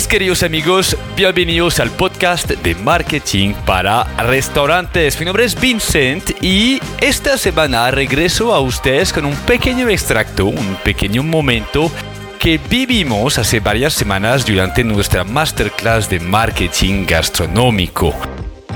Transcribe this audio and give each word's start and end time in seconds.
Mis 0.00 0.08
queridos 0.08 0.42
amigos, 0.42 0.96
bienvenidos 1.14 1.78
al 1.78 1.90
podcast 1.90 2.48
de 2.50 2.74
marketing 2.74 3.52
para 3.66 4.04
restaurantes. 4.16 5.20
Mi 5.20 5.26
nombre 5.26 5.44
es 5.44 5.60
Vincent 5.60 6.42
y 6.42 6.80
esta 7.02 7.36
semana 7.36 7.90
regreso 7.90 8.54
a 8.54 8.60
ustedes 8.60 9.12
con 9.12 9.26
un 9.26 9.34
pequeño 9.44 9.90
extracto, 9.90 10.46
un 10.46 10.78
pequeño 10.82 11.22
momento 11.22 11.92
que 12.38 12.56
vivimos 12.56 13.36
hace 13.36 13.60
varias 13.60 13.92
semanas 13.92 14.46
durante 14.46 14.84
nuestra 14.84 15.22
masterclass 15.22 16.08
de 16.08 16.18
marketing 16.18 17.04
gastronómico. 17.06 18.14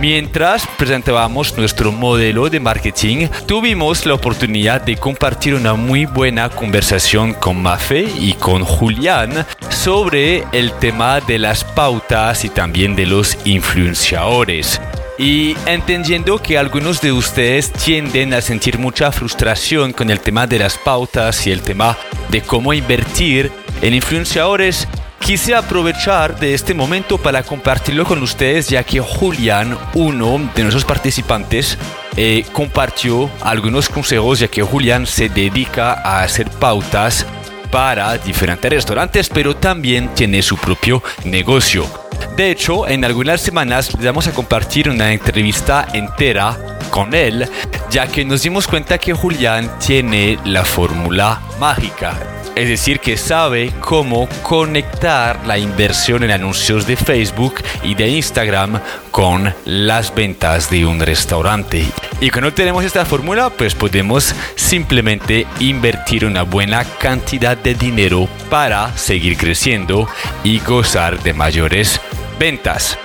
Mientras 0.01 0.67
presentábamos 0.77 1.57
nuestro 1.57 1.93
modelo 1.93 2.51
de 2.51 2.61
marketing, 2.61 3.29
tuvimos 3.47 4.05
la 4.07 4.15
oportunidad 4.15 4.83
de 4.83 4.97
compartir 4.97 5.55
una 5.55 5.75
muy 5.75 6.05
buena 6.05 6.49
conversación 6.49 7.33
con 7.33 7.63
Mafe 7.63 8.09
y 8.19 8.35
con 8.35 8.65
Julián 8.65 9.47
sobre 9.69 10.45
el 10.53 10.73
tema 10.73 11.21
de 11.21 11.39
las 11.39 11.65
pautas 11.65 12.45
y 12.45 12.49
también 12.49 12.97
de 12.97 13.07
los 13.07 13.39
influenciadores. 13.45 14.81
Y 15.17 15.57
entendiendo 15.67 16.39
que 16.39 16.59
algunos 16.59 17.01
de 17.01 17.13
ustedes 17.13 17.73
tienden 17.73 18.35
a 18.35 18.41
sentir 18.41 18.79
mucha 18.79 19.13
frustración 19.13 19.93
con 19.93 20.11
el 20.11 20.19
tema 20.19 20.49
de 20.49 20.59
las 20.59 20.77
pautas 20.77 21.47
y 21.47 21.53
el 21.53 21.63
tema 21.63 21.97
de 22.31 22.43
cómo 22.43 22.73
invertir 22.73 23.53
en 23.81 23.95
influenciadores, 23.95 24.89
quise 25.25 25.55
aprovechar 25.55 26.39
de 26.39 26.53
este 26.53 26.75
momento 26.75 27.17
para 27.17 27.43
compartirlo 27.43 28.05
con 28.05 28.23
ustedes 28.23 28.69
ya 28.69 28.85
que 28.85 29.01
Julián, 29.01 29.79
uno 29.95 30.51
de 30.55 30.63
nuestros 30.63 30.85
participantes, 30.85 31.79
eh, 32.17 32.45
compartió 32.53 33.31
algunos 33.41 33.89
consejos 33.89 34.41
ya 34.41 34.49
que 34.49 34.63
Julián 34.63 35.07
se 35.07 35.31
dedica 35.31 35.95
a 35.95 36.23
hacer 36.23 36.51
pautas 36.51 37.27
para 37.71 38.19
diferentes 38.19 38.71
restaurantes, 38.71 39.31
pero 39.31 39.57
también 39.57 40.11
tiene 40.15 40.43
su 40.43 40.59
propio 40.59 41.03
negocio. 41.25 42.04
De 42.37 42.51
hecho, 42.51 42.89
en 42.89 43.05
algunas 43.05 43.41
semanas 43.41 43.95
les 43.95 44.05
vamos 44.05 44.27
a 44.27 44.33
compartir 44.33 44.89
una 44.89 45.13
entrevista 45.13 45.87
entera 45.93 46.57
con 46.91 47.15
él, 47.15 47.49
ya 47.91 48.07
que 48.07 48.25
nos 48.25 48.43
dimos 48.43 48.67
cuenta 48.67 48.99
que 48.99 49.13
Julián 49.13 49.71
tiene 49.85 50.39
la 50.45 50.65
fórmula 50.65 51.41
mágica. 51.59 52.15
Es 52.55 52.69
decir, 52.69 53.01
que 53.01 53.17
sabe 53.17 53.73
cómo 53.81 54.29
conectar 54.43 55.45
la 55.45 55.59
inversión 55.59 56.23
en 56.23 56.31
anuncios 56.31 56.87
de 56.87 56.97
Facebook 56.97 57.57
y 57.83 57.97
de 57.97 58.09
Instagram 58.09 58.81
con 59.11 59.53
las 59.65 60.15
ventas 60.15 60.71
de 60.71 60.87
un 60.87 61.01
restaurante. 61.01 61.85
Y 62.21 62.31
cuando 62.31 62.53
tenemos 62.53 62.85
esta 62.85 63.05
fórmula, 63.05 63.51
pues 63.51 63.75
podemos 63.75 64.35
simplemente 64.55 65.47
invertir 65.61 66.25
una 66.25 66.43
buena 66.43 66.85
cantidad 66.85 67.57
de 67.57 67.75
dinero 67.75 68.29
para 68.49 68.97
seguir 68.97 69.37
creciendo 69.37 70.09
y 70.43 70.59
gozar 70.61 71.23
de 71.23 71.35
mayores 71.35 72.01
ventas. 72.39 72.99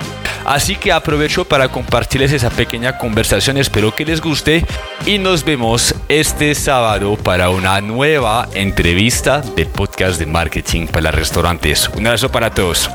Así 0.46 0.76
que 0.76 0.92
aprovecho 0.92 1.46
para 1.46 1.68
compartirles 1.68 2.32
esa 2.32 2.50
pequeña 2.50 2.98
conversación, 2.98 3.58
espero 3.58 3.94
que 3.94 4.06
les 4.06 4.22
guste 4.22 4.66
y 5.06 5.18
nos 5.18 5.44
vemos 5.44 5.94
este 6.08 6.56
sábado 6.56 7.18
para 7.18 7.50
una 7.50 7.82
nueva 7.82 8.48
entrevista 8.54 9.42
del 9.42 9.68
podcast 9.68 10.18
de 10.18 10.26
marketing 10.26 10.88
para 10.88 11.12
restaurantes. 11.12 11.90
Un 11.90 12.08
abrazo 12.08 12.32
para 12.32 12.50
todos. 12.50 12.90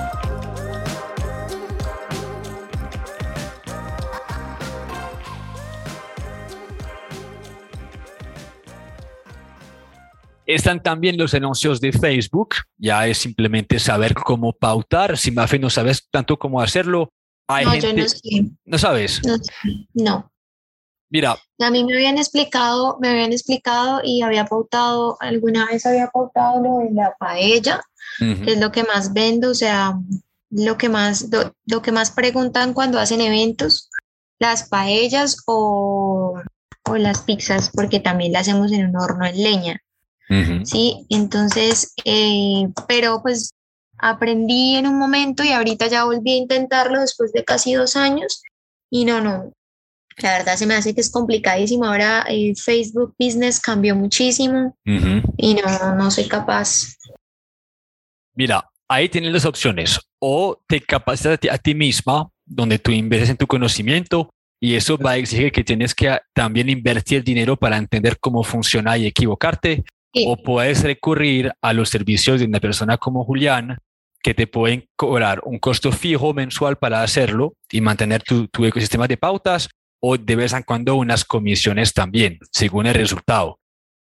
Están 10.54 10.80
también 10.80 11.18
los 11.18 11.34
anuncios 11.34 11.80
de 11.80 11.92
Facebook. 11.92 12.54
Ya 12.76 13.08
es 13.08 13.18
simplemente 13.18 13.80
saber 13.80 14.14
cómo 14.14 14.52
pautar. 14.52 15.18
Si 15.18 15.32
Mafe 15.32 15.58
no 15.58 15.68
sabes 15.68 16.06
tanto 16.12 16.38
cómo 16.38 16.60
hacerlo, 16.60 17.12
hay 17.48 17.64
no, 17.64 17.74
yo 17.74 17.92
no 17.92 18.08
sé. 18.08 18.20
¿No 18.64 18.78
sabes? 18.78 19.20
No, 19.26 19.36
no. 19.94 20.32
Mira. 21.10 21.36
A 21.58 21.70
mí 21.70 21.82
me 21.82 21.94
habían 21.94 22.18
explicado, 22.18 22.98
me 23.00 23.08
habían 23.08 23.32
explicado 23.32 24.00
y 24.04 24.22
había 24.22 24.44
pautado, 24.44 25.16
alguna 25.20 25.66
vez 25.66 25.86
había 25.86 26.06
pautado 26.06 26.62
lo 26.62 26.78
de 26.78 26.92
la 26.92 27.16
paella, 27.18 27.80
que 28.18 28.52
es 28.52 28.60
lo 28.60 28.70
que 28.70 28.84
más 28.84 29.12
vendo, 29.12 29.50
o 29.50 29.54
sea, 29.54 29.98
lo 30.50 30.78
que 30.78 30.88
más, 30.88 31.28
lo, 31.32 31.52
lo 31.66 31.82
que 31.82 31.90
más 31.90 32.12
preguntan 32.12 32.74
cuando 32.74 33.00
hacen 33.00 33.20
eventos, 33.20 33.90
las 34.38 34.68
paellas 34.68 35.36
o, 35.46 36.40
o 36.84 36.96
las 36.96 37.22
pizzas, 37.22 37.70
porque 37.74 37.98
también 37.98 38.32
las 38.32 38.42
hacemos 38.42 38.70
en 38.70 38.86
un 38.86 38.96
horno 38.96 39.26
en 39.26 39.42
leña. 39.42 39.83
Sí, 40.64 41.06
entonces, 41.10 41.92
eh, 42.04 42.68
pero 42.88 43.20
pues 43.22 43.50
aprendí 43.98 44.76
en 44.76 44.86
un 44.86 44.98
momento 44.98 45.44
y 45.44 45.52
ahorita 45.52 45.86
ya 45.86 46.04
volví 46.04 46.32
a 46.32 46.36
intentarlo 46.36 47.00
después 47.00 47.32
de 47.32 47.44
casi 47.44 47.74
dos 47.74 47.94
años 47.96 48.42
y 48.90 49.04
no, 49.04 49.20
no, 49.20 49.52
la 50.18 50.38
verdad 50.38 50.56
se 50.56 50.66
me 50.66 50.74
hace 50.74 50.94
que 50.94 51.00
es 51.00 51.10
complicadísimo. 51.10 51.84
Ahora 51.84 52.22
el 52.22 52.56
Facebook 52.56 53.14
Business 53.18 53.60
cambió 53.60 53.96
muchísimo 53.96 54.76
y 54.84 55.54
no, 55.54 55.94
no 55.96 56.10
soy 56.10 56.28
capaz. 56.28 56.96
Mira, 58.34 58.68
ahí 58.88 59.08
tienes 59.08 59.32
las 59.32 59.44
opciones. 59.44 60.00
O 60.18 60.60
te 60.66 60.80
capacitas 60.80 61.38
a 61.50 61.58
ti 61.58 61.74
misma, 61.74 62.28
donde 62.44 62.78
tú 62.78 62.90
inviertes 62.90 63.30
en 63.30 63.36
tu 63.36 63.46
conocimiento 63.46 64.30
y 64.60 64.76
eso 64.76 64.96
va 64.96 65.12
a 65.12 65.16
exigir 65.16 65.52
que 65.52 65.64
tienes 65.64 65.94
que 65.94 66.18
también 66.32 66.70
invertir 66.70 67.22
dinero 67.22 67.56
para 67.56 67.76
entender 67.76 68.18
cómo 68.18 68.42
funciona 68.42 68.96
y 68.96 69.06
equivocarte. 69.06 69.84
O 70.14 70.36
puedes 70.36 70.82
recurrir 70.82 71.52
a 71.60 71.72
los 71.72 71.88
servicios 71.88 72.40
de 72.40 72.46
una 72.46 72.60
persona 72.60 72.98
como 72.98 73.24
Julián, 73.24 73.78
que 74.22 74.32
te 74.32 74.46
pueden 74.46 74.88
cobrar 74.96 75.40
un 75.44 75.58
costo 75.58 75.92
fijo 75.92 76.32
mensual 76.32 76.76
para 76.76 77.02
hacerlo 77.02 77.54
y 77.70 77.80
mantener 77.80 78.22
tu, 78.22 78.48
tu 78.48 78.64
ecosistema 78.64 79.06
de 79.06 79.16
pautas 79.16 79.68
o 80.00 80.16
de 80.16 80.36
vez 80.36 80.52
en 80.52 80.62
cuando 80.62 80.94
unas 80.96 81.24
comisiones 81.24 81.92
también, 81.92 82.38
según 82.52 82.86
el 82.86 82.94
resultado. 82.94 83.58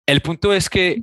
El 0.06 0.20
punto 0.20 0.52
es 0.52 0.70
que 0.70 1.02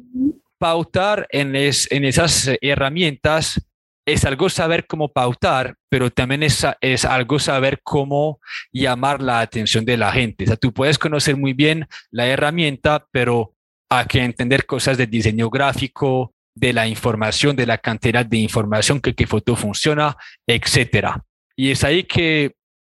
pautar 0.57 1.27
en, 1.29 1.55
es, 1.55 1.91
en 1.91 2.05
esas 2.05 2.49
herramientas 2.61 3.61
es 4.05 4.23
algo 4.23 4.49
saber 4.49 4.87
cómo 4.87 5.11
pautar, 5.11 5.75
pero 5.89 6.09
también 6.09 6.41
es, 6.41 6.65
es 6.79 7.03
algo 7.03 7.39
saber 7.39 7.81
cómo 7.83 8.39
llamar 8.71 9.21
la 9.21 9.41
atención 9.41 9.83
de 9.83 9.97
la 9.97 10.13
gente. 10.13 10.45
O 10.45 10.47
sea, 10.47 10.55
tú 10.55 10.73
puedes 10.73 10.97
conocer 10.97 11.35
muy 11.35 11.51
bien 11.51 11.87
la 12.09 12.25
herramienta, 12.27 13.05
pero 13.11 13.56
hay 13.89 14.05
que 14.05 14.23
entender 14.23 14.65
cosas 14.65 14.97
de 14.97 15.07
diseño 15.07 15.49
gráfico, 15.49 16.33
de 16.55 16.73
la 16.73 16.87
información, 16.87 17.55
de 17.55 17.65
la 17.65 17.77
cantidad 17.77 18.25
de 18.25 18.37
información 18.37 18.99
que 18.99 19.13
qué 19.13 19.27
foto 19.27 19.55
funciona, 19.55 20.17
etcétera. 20.47 21.23
Y 21.55 21.71
es 21.71 21.83
ahí 21.83 22.03
que 22.03 22.55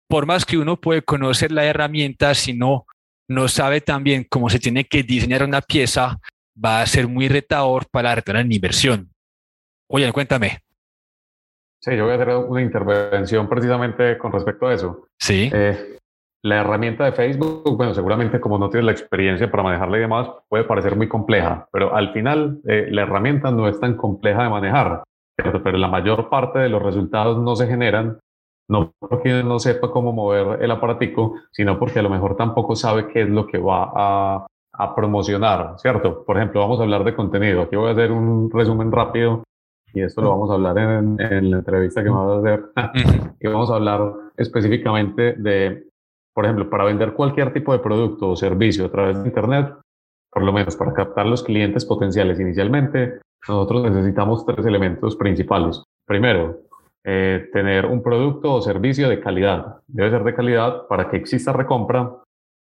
por 0.09 0.27
más 0.27 0.45
que 0.45 0.59
uno 0.59 0.81
puede 0.81 1.03
conocer 1.03 1.53
la 1.53 1.65
herramienta, 1.65 2.35
si 2.35 2.55
no, 2.55 2.87
no 3.29 3.49
sabe 3.49 3.81
también 3.81 4.27
cómo 4.29 4.49
se 4.49 4.59
tiene 4.59 4.85
que 4.85 5.03
diseñar 5.03 5.43
una 5.43 5.61
pieza, 5.61 6.19
va 6.63 6.81
a 6.81 6.87
ser 6.87 7.09
muy 7.09 7.29
retador 7.29 7.87
para 7.91 8.15
retornar 8.15 8.45
en 8.45 8.53
inversión. 8.53 9.11
Oye, 9.91 10.11
cuéntame. 10.13 10.61
Sí, 11.81 11.97
yo 11.97 12.05
voy 12.05 12.13
a 12.13 12.17
hacer 12.17 12.35
una 12.35 12.63
intervención 12.63 13.49
precisamente 13.49 14.19
con 14.19 14.33
respecto 14.33 14.67
a 14.67 14.75
eso. 14.75 15.09
Sí. 15.19 15.51
Eh, 15.53 15.98
la 16.43 16.61
herramienta 16.61 17.05
de 17.05 17.13
Facebook, 17.13 17.77
bueno, 17.77 17.95
seguramente 17.95 18.41
como 18.41 18.59
no 18.59 18.71
tienes 18.71 18.87
la 18.87 18.93
experiencia 18.93 19.51
para 19.51 19.63
manejarla 19.63 19.97
y 19.97 20.01
demás, 20.01 20.29
puede 20.49 20.65
parecer 20.65 20.97
muy 20.97 21.09
compleja, 21.09 21.69
pero 21.73 21.95
al 21.95 22.13
final 22.13 22.61
eh, 22.67 22.89
la 22.91 23.03
herramienta 23.03 23.51
no 23.51 23.69
es 23.69 23.81
tan 23.81 23.97
compleja 23.97 24.45
de 24.45 24.49
manejar, 24.49 25.03
pero 25.37 25.79
la 25.79 25.89
mayor 25.89 26.29
parte 26.29 26.61
de 26.61 26.69
los 26.69 26.83
resultados 26.83 27.39
no 27.39 27.57
se 27.57 27.67
generan, 27.67 28.19
no 28.69 28.93
porque 29.01 29.43
no 29.43 29.59
sepa 29.59 29.91
cómo 29.91 30.13
mover 30.13 30.63
el 30.63 30.71
aparatico, 30.71 31.35
sino 31.51 31.79
porque 31.79 31.99
a 32.01 32.03
lo 32.03 32.11
mejor 32.11 32.37
tampoco 32.37 32.77
sabe 32.77 33.09
qué 33.09 33.23
es 33.23 33.29
lo 33.29 33.47
que 33.47 33.59
va 33.59 33.91
a, 33.95 34.47
a 34.75 34.95
promocionar, 34.95 35.75
¿cierto? 35.79 36.25
Por 36.25 36.37
ejemplo, 36.37 36.61
vamos 36.61 36.79
a 36.79 36.83
hablar 36.83 37.03
de 37.05 37.15
contenido. 37.15 37.63
Aquí 37.63 37.77
voy 37.77 37.89
a 37.89 37.93
hacer 37.93 38.13
un 38.13 38.51
resumen 38.51 38.93
rápido 38.93 39.43
y 39.95 40.03
esto 40.03 40.21
lo 40.21 40.31
vamos 40.31 40.51
a 40.51 40.55
hablar 40.55 40.79
en, 40.79 41.21
en 41.21 41.51
la 41.51 41.59
entrevista 41.59 42.03
que 42.03 42.11
vamos 42.11 42.37
a 42.37 42.39
hacer. 42.41 42.65
y 43.41 43.47
vamos 43.49 43.71
a 43.71 43.77
hablar 43.77 44.13
específicamente 44.37 45.33
de 45.33 45.88
por 46.39 46.45
ejemplo, 46.45 46.71
para 46.71 46.85
vender 46.85 47.15
cualquier 47.15 47.53
tipo 47.53 47.73
de 47.73 47.81
producto 47.81 48.29
o 48.29 48.37
servicio 48.37 48.87
a 48.87 48.91
través 48.93 49.21
de 49.21 49.27
Internet, 49.27 49.75
por 50.31 50.45
lo 50.45 50.53
menos 50.53 50.77
para 50.77 50.95
captar 50.95 51.27
los 51.27 51.43
clientes 51.43 51.85
potenciales 51.85 52.39
inicialmente, 52.39 53.19
nosotros 53.49 53.83
necesitamos 53.83 54.47
tres 54.47 54.65
elementos 54.65 55.17
principales. 55.17 55.83
Primero, 56.07 56.61
eh, 57.03 57.49
tener 57.53 57.87
un 57.87 58.05
producto 58.05 58.55
o 58.55 58.63
servicio 58.63 59.09
de 59.09 59.19
calidad. 59.19 59.81
Debe 59.89 60.11
ser 60.11 60.23
de 60.23 60.35
calidad 60.37 60.87
para 60.87 61.11
que 61.11 61.17
exista 61.17 61.53
recompra 61.53 62.09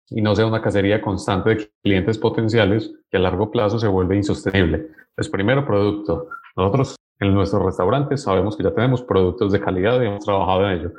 y 0.10 0.22
no 0.22 0.36
sea 0.36 0.48
una 0.48 0.62
cacería 0.62 1.02
constante 1.02 1.52
de 1.52 1.70
clientes 1.82 2.18
potenciales 2.18 2.94
que 3.10 3.16
a 3.16 3.22
largo 3.22 3.52
plazo 3.52 3.80
se 3.80 3.88
vuelve 3.88 4.18
insostenible. 4.18 4.88
Pues 5.16 5.30
primero, 5.30 5.66
producto. 5.66 6.28
Nosotros 6.58 6.98
en 7.22 7.34
nuestros 7.34 7.64
restaurantes 7.64 8.22
sabemos 8.22 8.58
que 8.58 8.64
ya 8.64 8.74
tenemos 8.74 9.02
productos 9.02 9.54
de 9.54 9.62
calidad 9.62 10.02
y 10.02 10.08
hemos 10.08 10.26
trabajado 10.26 10.70
en 10.70 10.78
ello. 10.78 10.92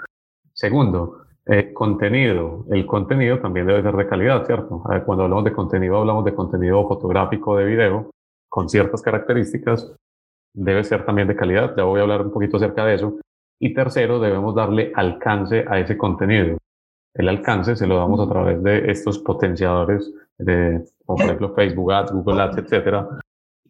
Segundo, 0.54 1.22
eh, 1.46 1.72
contenido. 1.72 2.64
El 2.70 2.86
contenido 2.86 3.40
también 3.40 3.66
debe 3.66 3.82
ser 3.82 3.96
de 3.96 4.06
calidad, 4.06 4.46
¿cierto? 4.46 4.82
cuando 5.04 5.24
hablamos 5.24 5.44
de 5.44 5.52
contenido, 5.52 5.98
hablamos 5.98 6.24
de 6.24 6.34
contenido 6.34 6.86
fotográfico, 6.86 7.56
de 7.56 7.64
video, 7.64 8.10
con 8.48 8.68
ciertas 8.68 9.02
características. 9.02 9.94
Debe 10.54 10.84
ser 10.84 11.04
también 11.04 11.28
de 11.28 11.36
calidad. 11.36 11.74
Ya 11.76 11.84
voy 11.84 12.00
a 12.00 12.02
hablar 12.02 12.22
un 12.22 12.32
poquito 12.32 12.58
acerca 12.58 12.84
de 12.84 12.94
eso. 12.94 13.18
Y 13.58 13.74
tercero, 13.74 14.20
debemos 14.20 14.54
darle 14.54 14.92
alcance 14.94 15.64
a 15.68 15.78
ese 15.78 15.96
contenido. 15.96 16.58
El 17.14 17.28
alcance 17.28 17.76
se 17.76 17.86
lo 17.86 17.96
damos 17.96 18.20
a 18.20 18.28
través 18.28 18.62
de 18.62 18.90
estos 18.90 19.18
potenciadores, 19.18 20.12
de, 20.38 20.84
como 21.04 21.18
por 21.18 21.26
ejemplo 21.26 21.54
Facebook 21.54 21.92
Ads, 21.92 22.12
Google 22.12 22.42
Ads, 22.42 22.58
etcétera. 22.58 23.08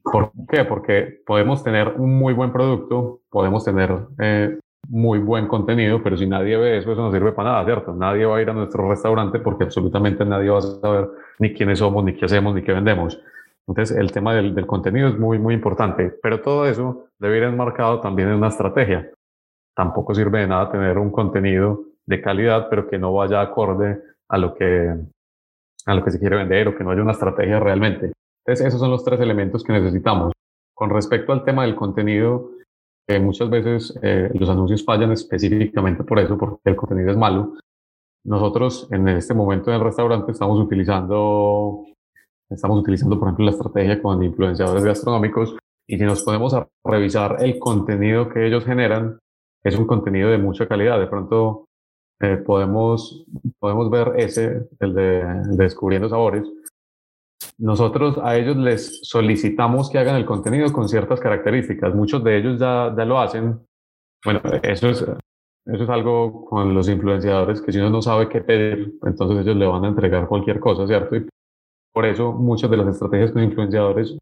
¿Por 0.03 0.33
qué? 0.49 0.65
Porque 0.65 1.23
podemos 1.27 1.63
tener 1.63 1.89
un 1.89 2.19
muy 2.19 2.35
buen 2.35 2.53
producto, 2.53 3.21
podemos 3.31 3.65
tener 3.65 3.97
eh, 4.19 4.59
muy 4.89 5.19
buen 5.19 5.47
contenido, 5.47 6.03
pero 6.03 6.17
si 6.17 6.27
nadie 6.27 6.57
ve 6.57 6.79
eso, 6.79 6.93
eso 6.93 7.03
no 7.03 7.13
sirve 7.13 7.33
para 7.33 7.53
nada, 7.53 7.65
¿cierto? 7.65 7.95
Nadie 7.95 8.25
va 8.27 8.37
a 8.37 8.43
ir 8.43 8.51
a 8.51 8.53
nuestro 8.53 8.89
restaurante 8.89 9.39
porque 9.39 9.65
absolutamente 9.65 10.25
nadie 10.25 10.51
va 10.51 10.59
a 10.59 10.63
saber 10.63 11.09
ni 11.39 11.55
quiénes 11.55 11.79
somos, 11.79 12.05
ni 12.05 12.15
qué 12.15 12.25
hacemos, 12.25 12.55
ni 12.55 12.63
qué 12.63 12.73
vendemos. 12.73 13.21
Entonces, 13.67 13.97
el 13.97 14.11
tema 14.11 14.35
del, 14.35 14.55
del 14.55 14.67
contenido 14.67 15.09
es 15.09 15.19
muy, 15.19 15.39
muy 15.39 15.55
importante, 15.55 16.13
pero 16.23 16.41
todo 16.41 16.67
eso 16.67 17.07
debe 17.19 17.39
ir 17.39 17.45
enmarcado 17.45 18.01
también 18.01 18.29
en 18.29 18.35
una 18.35 18.49
estrategia. 18.49 19.11
Tampoco 19.75 20.15
sirve 20.15 20.41
de 20.41 20.49
nada 20.49 20.71
tener 20.71 20.99
un 20.99 21.11
contenido 21.11 21.85
de 22.07 22.21
calidad, 22.21 22.69
pero 22.69 22.89
que 22.89 22.99
no 22.99 23.13
vaya 23.13 23.41
acorde 23.41 24.03
a 24.29 24.39
lo 24.39 24.55
que, 24.55 24.95
a 25.87 25.95
lo 25.95 26.05
que 26.05 26.11
se 26.11 26.19
quiere 26.19 26.37
vender 26.37 26.69
o 26.69 26.77
que 26.77 26.83
no 26.83 26.91
haya 26.91 27.03
una 27.03 27.13
estrategia 27.13 27.61
realmente. 27.61 28.13
Entonces, 28.45 28.67
esos 28.67 28.81
son 28.81 28.91
los 28.91 29.05
tres 29.05 29.21
elementos 29.21 29.63
que 29.63 29.73
necesitamos. 29.73 30.33
Con 30.75 30.91
respecto 30.91 31.33
al 31.33 31.45
tema 31.45 31.63
del 31.63 31.77
contenido, 31.77 32.51
eh, 33.09 33.19
muchas 33.19 33.51
veces 33.51 33.99
eh, 34.03 34.31
los 34.35 34.49
anuncios 34.49 34.85
fallan 34.85 35.13
específicamente 35.13 36.05
por 36.05 36.19
eso, 36.19 36.39
porque 36.39 36.71
el 36.71 36.77
contenido 36.77 37.11
es 37.11 37.17
malo. 37.17 37.55
Nosotros 38.25 38.89
en 38.93 39.09
este 39.09 39.35
momento 39.35 39.71
en 39.71 39.77
el 39.77 39.85
restaurante 39.85 40.33
estamos 40.33 40.59
utilizando, 40.61 41.85
estamos 42.49 42.79
utilizando, 42.79 43.19
por 43.19 43.29
ejemplo, 43.29 43.45
la 43.47 43.51
estrategia 43.51 44.01
con 44.01 44.23
influenciadores 44.23 44.85
gastronómicos 44.85 45.57
y 45.87 45.99
si 45.99 46.05
nos 46.05 46.23
podemos 46.23 46.57
revisar 46.85 47.37
el 47.41 47.59
contenido 47.59 48.29
que 48.29 48.47
ellos 48.47 48.65
generan, 48.65 49.19
es 49.65 49.77
un 49.77 49.87
contenido 49.87 50.31
de 50.31 50.39
mucha 50.39 50.69
calidad. 50.69 51.01
De 51.01 51.09
pronto 51.09 51.67
eh, 52.21 52.37
podemos, 52.37 53.27
podemos 53.59 53.91
ver 53.91 54.13
ese, 54.17 54.69
el 54.79 54.95
de, 54.95 55.21
el 55.21 55.57
de 55.57 55.65
Descubriendo 55.65 56.09
Sabores, 56.09 56.45
nosotros 57.63 58.19
a 58.21 58.37
ellos 58.37 58.57
les 58.57 58.99
solicitamos 59.03 59.89
que 59.89 59.97
hagan 59.99 60.17
el 60.17 60.27
contenido 60.27 60.73
con 60.73 60.89
ciertas 60.89 61.21
características. 61.21 61.95
Muchos 61.95 62.25
de 62.25 62.37
ellos 62.37 62.59
ya, 62.59 62.91
lo 63.05 63.21
hacen. 63.21 63.61
Bueno, 64.25 64.41
eso 64.65 64.89
es, 64.89 65.03
eso 65.03 65.85
es 65.85 65.89
algo 65.89 66.45
con 66.45 66.75
los 66.75 66.89
influenciadores 66.89 67.63
que 67.63 67.71
si 67.71 67.79
uno 67.79 67.91
no 67.91 68.03
sabe 68.03 68.29
qué 68.29 68.41
pedir, 68.41 68.99
entonces 69.05 69.43
ellos 69.43 69.57
le 69.57 69.67
van 69.67 69.85
a 69.85 69.89
entregar 69.89 70.27
cualquier 70.27 70.59
cosa, 70.59 70.89
¿cierto? 70.89 71.15
Y 71.15 71.29
por 71.93 72.05
eso 72.05 72.33
muchas 72.33 72.69
de 72.69 72.79
las 72.79 72.89
estrategias 72.89 73.31
con 73.31 73.45
influenciadores 73.45 74.19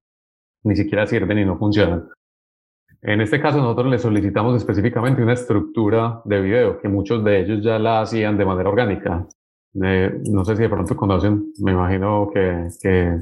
ni 0.64 0.76
siquiera 0.76 1.06
sirven 1.06 1.38
y 1.38 1.46
no 1.46 1.56
funcionan. 1.56 2.10
En 3.00 3.22
este 3.22 3.40
caso 3.40 3.56
nosotros 3.56 3.86
les 3.86 4.02
solicitamos 4.02 4.54
específicamente 4.56 5.22
una 5.22 5.32
estructura 5.32 6.20
de 6.26 6.42
video 6.42 6.78
que 6.78 6.90
muchos 6.90 7.24
de 7.24 7.40
ellos 7.40 7.64
ya 7.64 7.78
la 7.78 8.02
hacían 8.02 8.36
de 8.36 8.44
manera 8.44 8.68
orgánica 8.68 9.26
no 9.74 10.44
sé 10.44 10.56
si 10.56 10.62
de 10.62 10.68
pronto 10.68 10.96
conocen, 10.96 11.52
me 11.58 11.72
imagino 11.72 12.30
que, 12.32 12.68
que 12.82 13.20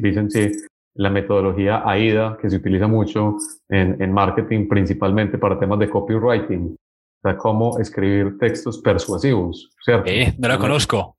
dicen 0.00 0.30
sí, 0.30 0.50
la 0.94 1.10
metodología 1.10 1.82
AIDA 1.84 2.38
que 2.40 2.50
se 2.50 2.56
utiliza 2.56 2.86
mucho 2.86 3.36
en, 3.68 4.00
en 4.00 4.12
marketing 4.12 4.68
principalmente 4.68 5.38
para 5.38 5.58
temas 5.58 5.78
de 5.78 5.90
copywriting, 5.90 6.74
o 6.74 7.28
sea, 7.28 7.36
cómo 7.36 7.78
escribir 7.78 8.38
textos 8.38 8.78
persuasivos, 8.78 9.70
¿cierto? 9.84 10.10
Eh, 10.10 10.34
no 10.38 10.48
la 10.48 10.58
conozco. 10.58 11.16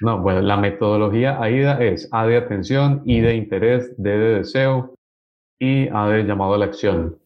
No, 0.00 0.20
bueno, 0.20 0.40
la 0.40 0.56
metodología 0.56 1.40
AIDA 1.42 1.82
es 1.82 2.08
A 2.12 2.26
de 2.26 2.36
atención, 2.36 3.02
I 3.04 3.20
de 3.20 3.34
interés, 3.34 3.94
D 3.98 4.10
de 4.10 4.34
deseo 4.38 4.94
y 5.58 5.88
A 5.88 6.08
de 6.08 6.24
llamado 6.24 6.54
a 6.54 6.58
la 6.58 6.66
acción. 6.66 7.19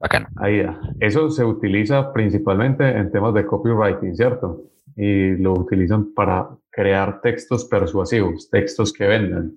Bacán. 0.00 0.26
AIDA. 0.36 0.80
Eso 1.00 1.30
se 1.30 1.44
utiliza 1.44 2.12
principalmente 2.12 2.88
en 2.88 3.10
temas 3.10 3.34
de 3.34 3.44
copywriting, 3.44 4.14
¿cierto? 4.14 4.68
y 5.00 5.36
lo 5.36 5.52
utilizan 5.52 6.12
para 6.12 6.48
crear 6.70 7.20
textos 7.20 7.64
persuasivos, 7.66 8.50
textos 8.50 8.92
que 8.92 9.06
vendan. 9.06 9.56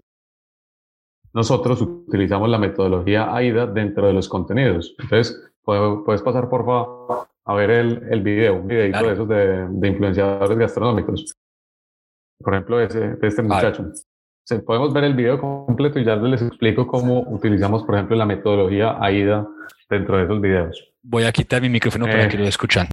Nosotros 1.34 1.82
utilizamos 1.82 2.48
la 2.48 2.60
metodología 2.60 3.36
AIDA 3.36 3.66
dentro 3.66 4.06
de 4.06 4.14
los 4.14 4.30
contenidos. 4.30 4.96
Entonces, 5.00 5.52
puedes 5.64 6.22
pasar 6.22 6.48
por 6.48 6.64
favor 6.64 7.28
a 7.44 7.56
ver 7.56 7.72
el, 7.72 8.04
el 8.12 8.22
video, 8.22 8.58
un 8.58 8.68
videito 8.68 9.04
de 9.04 9.14
esos 9.14 9.28
de, 9.28 9.68
de, 9.68 9.88
influenciadores 9.88 10.58
gastronómicos. 10.60 11.36
Por 12.40 12.54
ejemplo, 12.54 12.80
ese, 12.80 13.16
de 13.16 13.28
este 13.28 13.42
muchacho. 13.42 13.92
Podemos 14.59 14.94
ver 14.94 15.06
el 15.06 15.13
video 15.13 15.39
completo 15.39 16.00
y 16.00 16.06
ya 16.06 16.15
les 16.15 16.42
explico 16.42 16.88
cómo 16.88 17.21
utilizamos, 17.27 17.83
por 17.83 17.95
ejemplo, 17.95 18.15
la 18.15 18.25
metodología 18.25 18.98
AIDA 19.00 19.48
dentro 19.89 20.18
de 20.18 20.24
esos 20.24 20.42
videos. 20.42 20.92
Voy 21.03 21.24
a 21.24 21.31
quitar 21.31 21.62
mi 21.62 21.69
micrófono 21.69 22.06
para 22.06 22.25
eh, 22.25 22.30
que 22.30 22.38
lo 22.38 22.45
escuchen. 22.45 22.88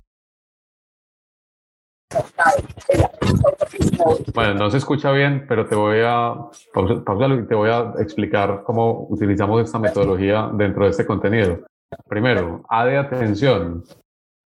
Bueno, 4.34 4.54
no 4.54 4.70
se 4.70 4.78
escucha 4.78 5.12
bien, 5.12 5.44
pero 5.48 5.66
te 5.66 5.74
voy 5.74 6.00
a 6.02 6.34
y 6.74 7.46
te 7.46 7.54
voy 7.54 7.70
a 7.70 7.92
explicar 7.98 8.62
cómo 8.64 9.06
utilizamos 9.10 9.62
esta 9.62 9.78
metodología 9.78 10.50
dentro 10.54 10.84
de 10.84 10.90
este 10.90 11.06
contenido. 11.06 11.66
Primero, 12.08 12.62
A 12.68 12.84
de 12.84 12.96
atención. 12.96 13.84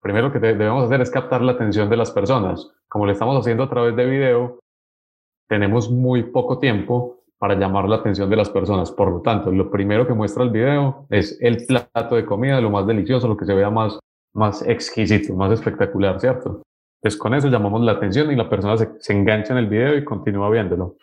Primero 0.01 0.31
que 0.31 0.39
debemos 0.39 0.85
hacer 0.85 1.01
es 1.01 1.09
captar 1.09 1.41
la 1.41 1.53
atención 1.53 1.89
de 1.89 1.97
las 1.97 2.11
personas. 2.11 2.71
Como 2.87 3.05
lo 3.05 3.11
estamos 3.11 3.39
haciendo 3.39 3.63
a 3.63 3.69
través 3.69 3.95
de 3.95 4.05
video, 4.05 4.59
tenemos 5.47 5.89
muy 5.89 6.23
poco 6.23 6.59
tiempo 6.59 7.17
para 7.37 7.55
llamar 7.55 7.87
la 7.87 7.97
atención 7.97 8.29
de 8.29 8.35
las 8.35 8.49
personas. 8.49 8.91
Por 8.91 9.11
lo 9.11 9.21
tanto, 9.21 9.51
lo 9.51 9.69
primero 9.69 10.07
que 10.07 10.13
muestra 10.13 10.43
el 10.43 10.49
video 10.49 11.05
es 11.09 11.37
el 11.41 11.65
plato 11.65 12.15
de 12.15 12.25
comida, 12.25 12.59
lo 12.61 12.69
más 12.69 12.87
delicioso, 12.87 13.27
lo 13.27 13.37
que 13.37 13.45
se 13.45 13.53
vea 13.53 13.69
más, 13.69 13.99
más 14.33 14.61
exquisito, 14.67 15.33
más 15.35 15.51
espectacular, 15.51 16.19
¿cierto? 16.19 16.61
Entonces 17.01 17.19
con 17.19 17.33
eso 17.35 17.47
llamamos 17.47 17.81
la 17.81 17.93
atención 17.93 18.31
y 18.31 18.35
la 18.35 18.49
persona 18.49 18.75
se, 18.77 19.13
engancha 19.13 19.53
en 19.53 19.59
el 19.59 19.67
video 19.67 19.95
y 19.95 20.03
continúa 20.03 20.49
viéndolo. 20.49 20.95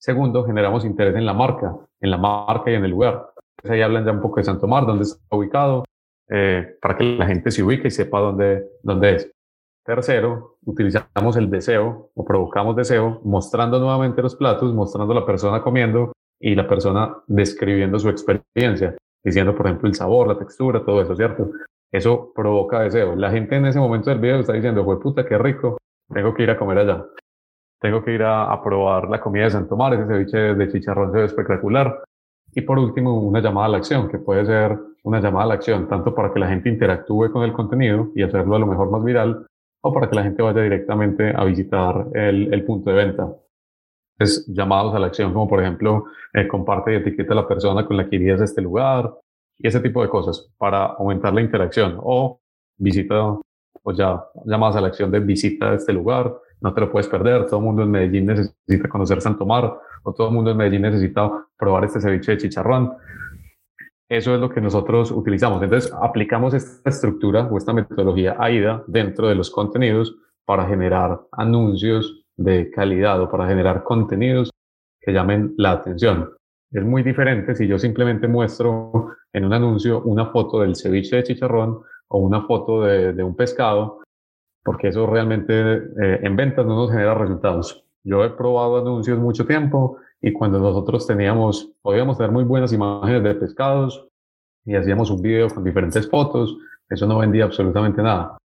Segundo, 0.00 0.44
generamos 0.44 0.84
interés 0.84 1.14
en 1.14 1.26
la 1.26 1.34
marca, 1.34 1.76
en 2.00 2.10
la 2.10 2.18
marca 2.18 2.70
y 2.70 2.74
en 2.74 2.84
el 2.84 2.90
lugar. 2.90 3.30
Entonces 3.56 3.70
ahí 3.70 3.82
hablan 3.82 4.04
ya 4.04 4.12
un 4.12 4.20
poco 4.20 4.36
de 4.36 4.44
Santo 4.44 4.66
Mar, 4.66 4.86
dónde 4.86 5.04
está 5.04 5.36
ubicado, 5.36 5.84
eh, 6.28 6.76
para 6.80 6.96
que 6.96 7.04
la 7.04 7.26
gente 7.26 7.50
se 7.50 7.62
ubique 7.62 7.88
y 7.88 7.90
sepa 7.90 8.20
dónde, 8.20 8.68
dónde 8.82 9.14
es. 9.14 9.30
Tercero, 9.88 10.58
utilizamos 10.66 11.38
el 11.38 11.48
deseo 11.48 12.10
o 12.14 12.22
provocamos 12.22 12.76
deseo 12.76 13.22
mostrando 13.24 13.78
nuevamente 13.80 14.20
los 14.20 14.36
platos, 14.36 14.74
mostrando 14.74 15.14
la 15.14 15.24
persona 15.24 15.62
comiendo 15.62 16.12
y 16.38 16.54
la 16.54 16.68
persona 16.68 17.16
describiendo 17.26 17.98
su 17.98 18.10
experiencia, 18.10 18.98
diciendo, 19.24 19.56
por 19.56 19.64
ejemplo, 19.64 19.88
el 19.88 19.94
sabor, 19.94 20.28
la 20.28 20.36
textura, 20.36 20.84
todo 20.84 21.00
eso, 21.00 21.16
¿cierto? 21.16 21.52
eso 21.90 22.30
provoca 22.34 22.80
deseo. 22.80 23.16
La 23.16 23.30
gente 23.30 23.56
en 23.56 23.64
ese 23.64 23.78
momento 23.78 24.10
del 24.10 24.18
video 24.18 24.40
está 24.40 24.52
diciendo, 24.52 24.84
fue 24.84 25.00
puta, 25.00 25.24
qué 25.24 25.38
rico, 25.38 25.78
tengo 26.12 26.34
que 26.34 26.42
ir 26.42 26.50
a 26.50 26.58
comer 26.58 26.80
allá. 26.80 27.06
Tengo 27.80 28.04
que 28.04 28.12
ir 28.12 28.22
a, 28.24 28.62
probar 28.62 29.08
la 29.08 29.22
comida 29.22 29.44
de 29.44 29.52
Santo 29.52 29.74
Mar, 29.74 29.94
ese 29.94 30.06
ceviche 30.06 30.36
de 30.36 30.70
chicharrón 30.70 31.12
se 31.12 31.18
ve 31.18 31.24
espectacular. 31.24 32.04
Y 32.52 32.60
por 32.60 32.78
último, 32.78 33.18
una 33.22 33.40
llamada 33.40 33.68
a 33.68 33.70
la 33.70 33.78
acción, 33.78 34.06
que 34.10 34.18
puede 34.18 34.44
ser 34.44 34.78
una 35.04 35.18
llamada 35.18 35.46
a 35.46 35.48
la 35.48 35.54
acción, 35.54 35.88
tanto 35.88 36.14
para 36.14 36.30
que 36.30 36.40
la 36.40 36.48
gente 36.48 36.68
interactúe 36.68 37.32
con 37.32 37.42
el 37.42 37.54
contenido 37.54 38.10
y 38.14 38.22
hacerlo 38.22 38.54
a 38.54 38.58
lo 38.58 38.66
mejor 38.66 38.90
más 38.90 39.02
viral, 39.02 39.46
o 39.88 39.92
para 39.92 40.08
que 40.08 40.16
la 40.16 40.22
gente 40.22 40.42
vaya 40.42 40.62
directamente 40.62 41.32
a 41.34 41.44
visitar 41.44 42.06
el, 42.14 42.52
el 42.52 42.64
punto 42.64 42.90
de 42.90 42.96
venta. 42.96 43.34
Es 44.18 44.46
llamados 44.46 44.94
a 44.94 44.98
la 44.98 45.06
acción, 45.06 45.32
como 45.32 45.48
por 45.48 45.62
ejemplo, 45.62 46.06
eh, 46.34 46.46
comparte 46.46 46.92
y 46.92 46.96
etiqueta 46.96 47.32
a 47.32 47.36
la 47.36 47.48
persona 47.48 47.86
con 47.86 47.96
la 47.96 48.08
que 48.08 48.16
irías 48.16 48.40
a 48.40 48.44
este 48.44 48.60
lugar, 48.60 49.12
y 49.58 49.66
ese 49.66 49.80
tipo 49.80 50.02
de 50.02 50.08
cosas 50.08 50.48
para 50.56 50.84
aumentar 50.84 51.32
la 51.34 51.40
interacción 51.40 51.98
o 52.00 52.40
visita 52.76 53.38
o 53.82 53.92
ya 53.92 54.24
llamadas 54.44 54.76
a 54.76 54.80
la 54.80 54.88
acción 54.88 55.10
de 55.10 55.20
visita 55.20 55.70
a 55.70 55.74
este 55.74 55.92
lugar, 55.92 56.32
no 56.60 56.74
te 56.74 56.80
lo 56.80 56.90
puedes 56.90 57.08
perder, 57.08 57.46
todo 57.46 57.60
el 57.60 57.66
mundo 57.66 57.82
en 57.82 57.90
Medellín 57.90 58.26
necesita 58.26 58.88
conocer 58.88 59.20
Santo 59.20 59.46
Mar 59.46 59.78
o 60.02 60.12
todo 60.12 60.28
el 60.28 60.34
mundo 60.34 60.50
en 60.50 60.56
Medellín 60.56 60.82
necesita 60.82 61.46
probar 61.56 61.84
este 61.84 62.00
ceviche 62.00 62.32
de 62.32 62.38
chicharrón. 62.38 62.92
Eso 64.08 64.34
es 64.34 64.40
lo 64.40 64.48
que 64.48 64.60
nosotros 64.60 65.10
utilizamos. 65.10 65.62
Entonces, 65.62 65.92
aplicamos 66.00 66.54
esta 66.54 66.88
estructura 66.88 67.46
o 67.50 67.58
esta 67.58 67.74
metodología 67.74 68.36
AIDA 68.38 68.82
dentro 68.86 69.28
de 69.28 69.34
los 69.34 69.50
contenidos 69.50 70.16
para 70.46 70.66
generar 70.66 71.20
anuncios 71.32 72.24
de 72.36 72.70
calidad 72.70 73.20
o 73.20 73.28
para 73.28 73.46
generar 73.46 73.82
contenidos 73.82 74.50
que 74.98 75.12
llamen 75.12 75.52
la 75.58 75.72
atención. 75.72 76.30
Es 76.70 76.84
muy 76.84 77.02
diferente 77.02 77.54
si 77.54 77.66
yo 77.66 77.78
simplemente 77.78 78.28
muestro 78.28 79.16
en 79.32 79.44
un 79.44 79.52
anuncio 79.52 80.00
una 80.02 80.26
foto 80.26 80.60
del 80.60 80.74
ceviche 80.74 81.16
de 81.16 81.24
chicharrón 81.24 81.80
o 82.08 82.18
una 82.18 82.46
foto 82.46 82.84
de, 82.84 83.22
un 83.22 83.36
pescado, 83.36 84.00
porque 84.64 84.88
eso 84.88 85.06
realmente 85.06 85.52
eh, 85.54 86.20
en 86.22 86.36
ventas 86.36 86.64
no 86.64 86.76
nos 86.76 86.90
genera 86.90 87.14
resultados. 87.14 87.84
Yo 88.04 88.24
he 88.24 88.30
probado 88.30 88.78
anuncios 88.78 89.18
mucho 89.18 89.46
tiempo 89.46 89.98
y 90.20 90.32
cuando 90.32 90.58
nosotros 90.58 91.06
teníamos, 91.06 91.72
podíamos 91.82 92.16
tener 92.18 92.32
muy 92.32 92.44
buenas 92.44 92.72
imágenes 92.72 93.22
de 93.22 93.34
pescados 93.34 94.08
y 94.64 94.74
hacíamos 94.74 95.10
un 95.10 95.22
video 95.22 95.48
con 95.48 95.64
diferentes 95.64 96.08
fotos, 96.10 96.56
eso 96.88 97.06
no 97.06 97.18
vendía 97.18 97.44
absolutamente 97.44 98.02
nada. 98.02 98.36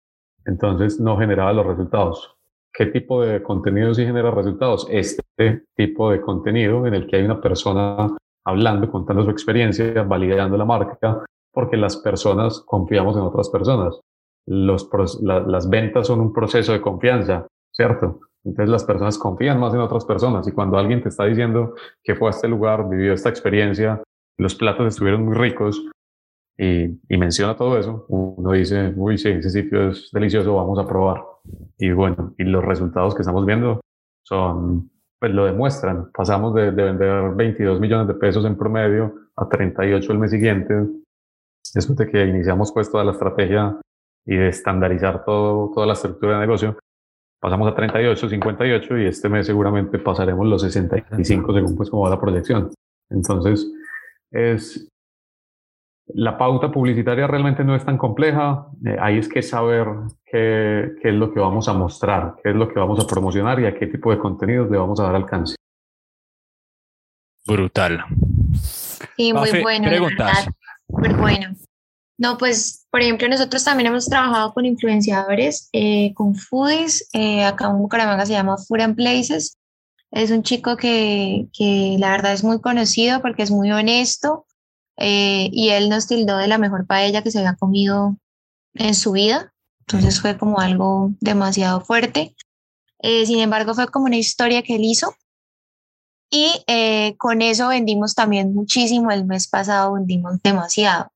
Entonces 0.44 1.00
no 1.00 1.16
generaba 1.16 1.52
los 1.52 1.66
resultados. 1.66 2.36
¿Qué 2.72 2.86
tipo 2.86 3.22
de 3.22 3.42
contenido 3.42 3.94
sí 3.94 4.04
genera 4.04 4.30
resultados? 4.30 4.86
Este 4.90 5.64
tipo 5.76 6.10
de 6.10 6.20
contenido 6.20 6.86
en 6.86 6.94
el 6.94 7.06
que 7.06 7.16
hay 7.16 7.24
una 7.24 7.40
persona 7.40 8.16
hablando, 8.44 8.90
contando 8.90 9.24
su 9.24 9.30
experiencia, 9.30 10.02
validando 10.02 10.56
la 10.56 10.64
marca 10.64 11.24
porque 11.52 11.76
las 11.76 11.96
personas 11.98 12.60
confiamos 12.60 13.16
en 13.16 13.22
otras 13.22 13.48
personas. 13.50 14.00
Las 14.46 15.68
ventas 15.68 16.06
son 16.06 16.20
un 16.20 16.32
proceso 16.32 16.72
de 16.72 16.80
confianza, 16.80 17.46
¿cierto? 17.70 18.20
Entonces 18.44 18.70
las 18.70 18.84
personas 18.84 19.18
confían 19.18 19.60
más 19.60 19.72
en 19.74 19.80
otras 19.80 20.04
personas 20.04 20.46
y 20.48 20.52
cuando 20.52 20.76
alguien 20.76 21.02
te 21.02 21.08
está 21.08 21.24
diciendo 21.24 21.74
que 22.02 22.14
fue 22.14 22.28
a 22.28 22.30
este 22.30 22.48
lugar, 22.48 22.88
vivió 22.88 23.12
esta 23.12 23.28
experiencia, 23.28 24.02
los 24.38 24.54
platos 24.54 24.86
estuvieron 24.88 25.24
muy 25.24 25.34
ricos 25.34 25.84
y, 26.58 26.98
menciona 27.08 27.56
todo 27.56 27.78
eso, 27.78 28.04
uno 28.08 28.52
dice, 28.52 28.92
uy, 28.96 29.16
sí, 29.18 29.30
ese 29.30 29.50
sitio 29.50 29.90
es 29.90 30.10
delicioso, 30.12 30.54
vamos 30.54 30.78
a 30.78 30.86
probar. 30.86 31.22
Y 31.78 31.90
bueno, 31.92 32.34
y 32.38 32.44
los 32.44 32.64
resultados 32.64 33.14
que 33.14 33.22
estamos 33.22 33.44
viendo 33.46 33.80
son, 34.24 34.90
pues 35.18 35.32
lo 35.32 35.46
demuestran. 35.46 36.10
Pasamos 36.12 36.54
de, 36.54 36.70
de 36.70 36.82
vender 36.84 37.34
22 37.34 37.80
millones 37.80 38.08
de 38.08 38.14
pesos 38.14 38.44
en 38.44 38.56
promedio 38.56 39.14
a 39.36 39.48
38 39.48 40.12
el 40.12 40.18
mes 40.18 40.30
siguiente, 40.30 40.74
después 41.74 41.96
de 41.96 42.08
que 42.08 42.26
iniciamos 42.26 42.72
pues 42.72 42.90
toda 42.90 43.04
la 43.04 43.12
estrategia 43.12 43.80
y 44.26 44.36
de 44.36 44.48
estandarizar 44.48 45.24
todo, 45.24 45.72
toda 45.74 45.86
la 45.86 45.94
estructura 45.94 46.34
de 46.34 46.46
negocio, 46.46 46.78
pasamos 47.42 47.66
a 47.66 47.74
38, 47.74 48.28
58 48.28 48.98
y 48.98 49.06
este 49.06 49.28
mes 49.28 49.46
seguramente 49.46 49.98
pasaremos 49.98 50.46
los 50.46 50.62
65 50.62 51.52
según 51.52 51.76
pues 51.76 51.90
como 51.90 52.04
va 52.04 52.10
la 52.10 52.20
proyección. 52.20 52.70
Entonces, 53.10 53.68
es 54.30 54.88
la 56.06 56.38
pauta 56.38 56.70
publicitaria 56.70 57.26
realmente 57.26 57.64
no 57.64 57.74
es 57.74 57.84
tan 57.84 57.98
compleja, 57.98 58.66
eh, 58.86 58.96
ahí 59.00 59.18
es 59.18 59.28
que 59.28 59.42
saber 59.42 59.88
qué, 60.24 60.92
qué, 61.02 61.08
es 61.08 61.14
lo 61.14 61.34
que 61.34 61.40
vamos 61.40 61.68
a 61.68 61.72
mostrar, 61.72 62.36
qué 62.42 62.50
es 62.50 62.56
lo 62.56 62.68
que 62.68 62.78
vamos 62.78 63.02
a 63.02 63.08
promocionar 63.08 63.58
y 63.58 63.66
a 63.66 63.74
qué 63.74 63.88
tipo 63.88 64.12
de 64.12 64.18
contenidos 64.18 64.70
le 64.70 64.78
vamos 64.78 65.00
a 65.00 65.04
dar 65.04 65.16
alcance. 65.16 65.56
Brutal. 67.44 68.04
Sí, 69.16 69.32
muy 69.32 69.62
bueno. 69.62 69.88
Preguntas. 69.88 70.48
Muy 70.88 71.08
bueno. 71.14 71.48
No, 72.22 72.38
pues, 72.38 72.86
por 72.92 73.00
ejemplo, 73.02 73.28
nosotros 73.28 73.64
también 73.64 73.88
hemos 73.88 74.06
trabajado 74.06 74.54
con 74.54 74.64
influenciadores, 74.64 75.68
eh, 75.72 76.14
con 76.14 76.36
foodies. 76.36 77.08
Eh, 77.12 77.42
acá 77.42 77.68
en 77.68 77.78
Bucaramanga 77.78 78.24
se 78.24 78.34
llama 78.34 78.58
Food 78.58 78.80
and 78.80 78.94
Places. 78.94 79.58
Es 80.12 80.30
un 80.30 80.44
chico 80.44 80.76
que, 80.76 81.48
que 81.52 81.96
la 81.98 82.12
verdad 82.12 82.32
es 82.32 82.44
muy 82.44 82.60
conocido 82.60 83.20
porque 83.22 83.42
es 83.42 83.50
muy 83.50 83.72
honesto 83.72 84.46
eh, 84.98 85.48
y 85.50 85.70
él 85.70 85.88
nos 85.88 86.06
tildó 86.06 86.36
de 86.36 86.46
la 86.46 86.58
mejor 86.58 86.86
paella 86.86 87.24
que 87.24 87.32
se 87.32 87.40
había 87.40 87.56
comido 87.56 88.16
en 88.74 88.94
su 88.94 89.10
vida. 89.10 89.52
Entonces 89.80 90.20
fue 90.20 90.38
como 90.38 90.60
algo 90.60 91.10
demasiado 91.18 91.80
fuerte. 91.80 92.36
sin 93.02 93.40
embargo, 93.40 93.74
fue 93.74 93.88
como 93.88 94.04
una 94.04 94.16
historia 94.16 94.62
que 94.62 94.76
él 94.76 94.84
hizo. 94.84 95.12
Y 96.30 96.64
con 97.18 97.42
eso 97.42 97.66
vendimos 97.66 98.14
también 98.14 98.54
muchísimo. 98.54 99.10
El 99.10 99.24
mes 99.24 99.48
pasado 99.48 99.94
vendimos 99.94 100.40
demasiado 100.40 101.10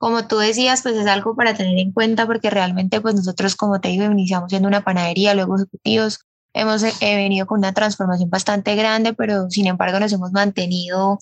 como 0.00 0.26
tú 0.26 0.38
decías, 0.38 0.80
pues 0.80 0.96
es 0.96 1.06
algo 1.06 1.36
para 1.36 1.52
tener 1.52 1.78
en 1.78 1.92
cuenta 1.92 2.26
porque 2.26 2.48
realmente 2.48 3.02
pues 3.02 3.14
nosotros, 3.14 3.54
como 3.54 3.82
te 3.82 3.90
digo, 3.90 4.06
iniciamos 4.06 4.48
siendo 4.48 4.66
una 4.66 4.82
panadería, 4.82 5.34
luego 5.34 5.56
ejecutivos, 5.56 6.20
hemos 6.54 6.82
eh, 6.82 6.94
venido 7.02 7.46
con 7.46 7.58
una 7.58 7.74
transformación 7.74 8.30
bastante 8.30 8.74
grande, 8.76 9.12
pero 9.12 9.50
sin 9.50 9.66
embargo 9.66 10.00
nos 10.00 10.10
hemos 10.14 10.32
mantenido 10.32 11.18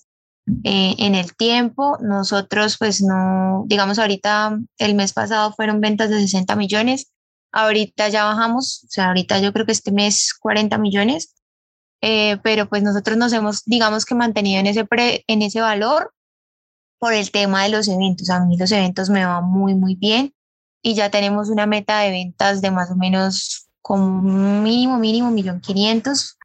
eh, 0.63 0.95
en 0.97 1.15
el 1.15 1.35
tiempo. 1.35 1.97
Nosotros 1.99 2.77
pues 2.79 3.01
no, 3.01 3.65
digamos 3.67 3.99
ahorita 3.99 4.57
el 4.77 4.95
mes 4.95 5.11
pasado 5.11 5.51
fueron 5.51 5.81
ventas 5.81 6.09
de 6.09 6.21
60 6.21 6.55
millones, 6.55 7.11
ahorita 7.51 8.07
ya 8.07 8.23
bajamos, 8.23 8.85
o 8.85 8.87
sea, 8.89 9.07
ahorita 9.09 9.39
yo 9.39 9.51
creo 9.51 9.65
que 9.65 9.73
este 9.73 9.91
mes 9.91 10.33
40 10.39 10.77
millones, 10.77 11.35
eh, 11.99 12.37
pero 12.43 12.69
pues 12.69 12.81
nosotros 12.81 13.17
nos 13.17 13.33
hemos, 13.33 13.65
digamos 13.65 14.05
que 14.05 14.15
mantenido 14.15 14.61
en 14.61 14.67
ese, 14.67 14.85
pre, 14.85 15.25
en 15.27 15.41
ese 15.41 15.59
valor 15.59 16.13
por 16.99 17.13
el 17.13 17.31
tema 17.31 17.63
de 17.63 17.69
los 17.69 17.87
eventos. 17.87 18.29
A 18.29 18.45
mí 18.45 18.57
los 18.57 18.71
eventos 18.71 19.09
me 19.09 19.25
van 19.25 19.45
muy, 19.45 19.73
muy 19.73 19.95
bien 19.95 20.33
y 20.81 20.93
ya 20.93 21.09
tenemos 21.09 21.49
una 21.49 21.65
meta 21.65 21.99
de 21.99 22.11
ventas 22.11 22.61
de 22.61 22.71
más 22.71 22.91
o 22.91 22.95
menos 22.95 23.69
como 23.81 24.21
mínimo, 24.21 24.99
mínimo, 24.99 25.31
millón 25.31 25.61
quinientos 25.61 26.37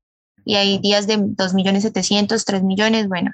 y 0.44 0.56
hay 0.56 0.78
días 0.78 1.06
de 1.06 1.18
dos 1.18 1.54
millones 1.54 1.82
setecientos, 1.82 2.44
tres 2.44 2.62
millones, 2.62 3.08
bueno, 3.08 3.30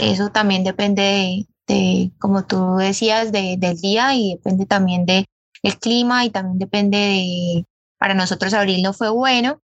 eso 0.00 0.30
también 0.30 0.64
depende 0.64 1.46
de, 1.66 2.12
como 2.18 2.44
tú 2.46 2.76
decías, 2.76 3.32
de, 3.32 3.56
del 3.58 3.80
día 3.80 4.14
y 4.14 4.34
depende 4.34 4.66
también 4.66 5.06
de 5.06 5.26
el 5.62 5.78
clima 5.78 6.24
y 6.24 6.30
también 6.30 6.58
depende 6.58 6.98
de, 6.98 7.64
para 7.98 8.14
nosotros 8.14 8.54
abril 8.54 8.82
no 8.82 8.92
fue 8.92 9.10
bueno, 9.10 9.61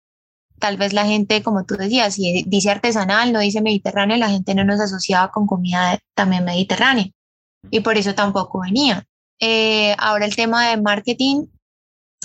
tal 0.63 0.77
vez 0.77 0.93
la 0.93 1.05
gente, 1.05 1.43
como 1.43 1.65
tú 1.65 1.75
decías, 1.75 2.13
si 2.13 2.46
dice 2.48 2.72
artesanal, 2.72 3.34
no 3.34 3.41
dice 3.41 3.60
mediterráneo, 3.60 4.15
la 4.15 4.29
gente 4.29 4.55
no 4.55 4.63
nos 4.63 4.79
asociaba 4.79 5.29
con 5.29 5.46
comida 5.46 6.00
también 6.13 6.46
mediterránea 6.46 7.10
y 7.70 7.82
por 7.82 7.98
eso 7.98 8.15
tampoco 8.15 8.62
venía. 8.62 9.05
Eh, 9.41 9.93
ahora 9.98 10.24
el 10.24 10.38
tema 10.38 10.70
de 10.70 10.82
marketing, 10.82 11.48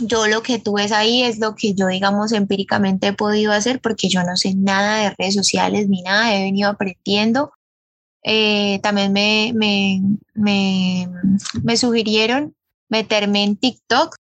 yo 0.01 0.29
lo 0.29 0.41
que 0.45 0.61
tú 0.61 0.75
ves 0.75 0.93
ahí 0.93 1.25
es 1.25 1.41
lo 1.41 1.57
que 1.57 1.75
yo, 1.75 1.89
digamos, 1.89 2.31
empíricamente 2.31 3.09
he 3.09 3.13
podido 3.13 3.51
hacer 3.51 3.81
porque 3.81 4.09
yo 4.09 4.23
no 4.23 4.37
sé 4.37 4.55
nada 4.55 4.99
de 4.99 5.15
redes 5.19 5.35
sociales 5.35 5.89
ni 5.89 6.03
nada, 6.03 6.33
he 6.33 6.45
venido 6.45 6.71
aprendiendo. 6.71 7.51
Eh, 8.23 8.79
también 8.85 9.13
me, 9.13 9.53
me, 9.57 10.01
me, 10.35 11.09
me, 11.65 11.77
sugirieron 11.77 12.55
meterme 12.89 13.43
en 13.43 13.57
TikTok. 13.57 14.15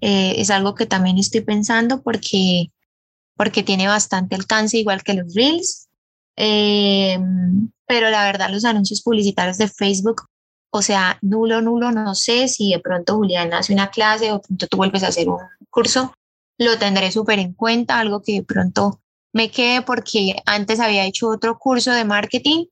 Eh, 0.00 0.40
es 0.40 0.50
algo 0.50 0.74
que 0.74 0.86
también 0.86 1.18
estoy 1.18 1.42
pensando 1.42 2.02
porque 2.02 2.72
porque 3.36 3.62
tiene 3.62 3.88
bastante 3.88 4.34
alcance, 4.34 4.78
igual 4.78 5.02
que 5.02 5.14
los 5.14 5.34
Reels. 5.34 5.88
Eh, 6.36 7.18
pero 7.86 8.10
la 8.10 8.24
verdad, 8.24 8.50
los 8.50 8.64
anuncios 8.64 9.02
publicitarios 9.02 9.58
de 9.58 9.68
Facebook, 9.68 10.22
o 10.70 10.82
sea, 10.82 11.18
nulo, 11.22 11.60
nulo, 11.60 11.92
no 11.92 12.14
sé 12.14 12.48
si 12.48 12.72
de 12.72 12.80
pronto 12.80 13.16
Julián 13.16 13.52
hace 13.52 13.72
una 13.72 13.90
clase 13.90 14.32
o 14.32 14.40
pronto 14.40 14.66
tú 14.66 14.76
vuelves 14.76 15.02
a 15.02 15.08
hacer 15.08 15.28
un 15.28 15.38
curso, 15.70 16.14
lo 16.58 16.78
tendré 16.78 17.12
súper 17.12 17.38
en 17.38 17.52
cuenta, 17.52 17.98
algo 17.98 18.22
que 18.22 18.32
de 18.32 18.42
pronto 18.42 19.00
me 19.32 19.50
quede 19.50 19.82
porque 19.82 20.36
antes 20.46 20.80
había 20.80 21.04
hecho 21.04 21.28
otro 21.28 21.58
curso 21.58 21.92
de 21.92 22.04
marketing 22.04 22.66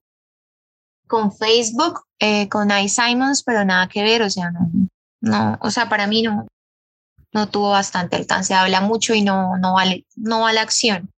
con 1.06 1.32
Facebook, 1.32 2.00
eh, 2.18 2.48
con 2.48 2.70
iSimons, 2.70 3.42
pero 3.42 3.64
nada 3.64 3.88
que 3.88 4.02
ver, 4.02 4.22
o 4.22 4.30
sea, 4.30 4.50
no, 4.50 4.70
no, 5.20 5.58
o 5.60 5.70
sea, 5.70 5.88
para 5.88 6.06
mí 6.06 6.22
no, 6.22 6.46
no 7.32 7.48
tuvo 7.48 7.70
bastante 7.70 8.16
alcance, 8.16 8.54
habla 8.54 8.80
mucho 8.80 9.14
y 9.14 9.22
no, 9.22 9.56
no, 9.58 9.74
vale, 9.74 10.06
no 10.16 10.40
va 10.40 10.52
la 10.52 10.62
acción. 10.62 11.10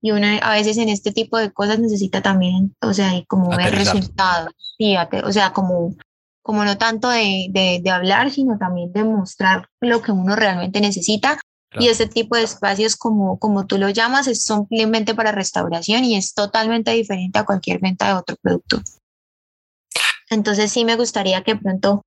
Y 0.00 0.12
uno 0.12 0.26
a 0.42 0.52
veces 0.52 0.78
en 0.78 0.88
este 0.88 1.12
tipo 1.12 1.38
de 1.38 1.52
cosas 1.52 1.80
necesita 1.80 2.22
también, 2.22 2.76
o 2.80 2.94
sea, 2.94 3.12
como 3.26 3.56
ver 3.56 3.74
resultados, 3.74 4.54
fíjate, 4.78 5.24
o 5.24 5.32
sea, 5.32 5.52
como, 5.52 5.96
como 6.40 6.64
no 6.64 6.78
tanto 6.78 7.08
de, 7.08 7.48
de, 7.50 7.80
de, 7.82 7.90
hablar, 7.90 8.30
sino 8.30 8.56
también 8.58 8.92
de 8.92 9.02
mostrar 9.02 9.68
lo 9.80 10.00
que 10.00 10.12
uno 10.12 10.36
realmente 10.36 10.80
necesita. 10.80 11.40
Y 11.78 11.88
ese 11.88 12.06
tipo 12.06 12.34
de 12.34 12.44
espacios, 12.44 12.96
como, 12.96 13.38
como 13.38 13.66
tú 13.66 13.76
lo 13.76 13.90
llamas, 13.90 14.26
es 14.26 14.42
simplemente 14.42 15.14
para 15.14 15.32
restauración 15.32 16.02
y 16.04 16.16
es 16.16 16.32
totalmente 16.32 16.92
diferente 16.92 17.38
a 17.38 17.44
cualquier 17.44 17.78
venta 17.80 18.06
de 18.06 18.14
otro 18.14 18.36
producto. 18.40 18.80
Entonces 20.30 20.72
sí 20.72 20.84
me 20.84 20.96
gustaría 20.96 21.42
que 21.42 21.56
pronto 21.56 22.02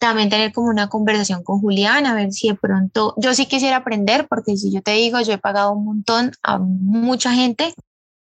también 0.00 0.30
tener 0.30 0.52
como 0.52 0.68
una 0.68 0.88
conversación 0.88 1.44
con 1.44 1.60
Julián, 1.60 2.06
a 2.06 2.14
ver 2.14 2.32
si 2.32 2.48
de 2.48 2.54
pronto, 2.54 3.14
yo 3.18 3.34
sí 3.34 3.46
quisiera 3.46 3.76
aprender, 3.76 4.26
porque 4.28 4.56
si 4.56 4.72
yo 4.72 4.80
te 4.80 4.92
digo, 4.92 5.20
yo 5.20 5.34
he 5.34 5.38
pagado 5.38 5.72
un 5.72 5.84
montón 5.84 6.32
a 6.42 6.58
mucha 6.58 7.34
gente 7.34 7.74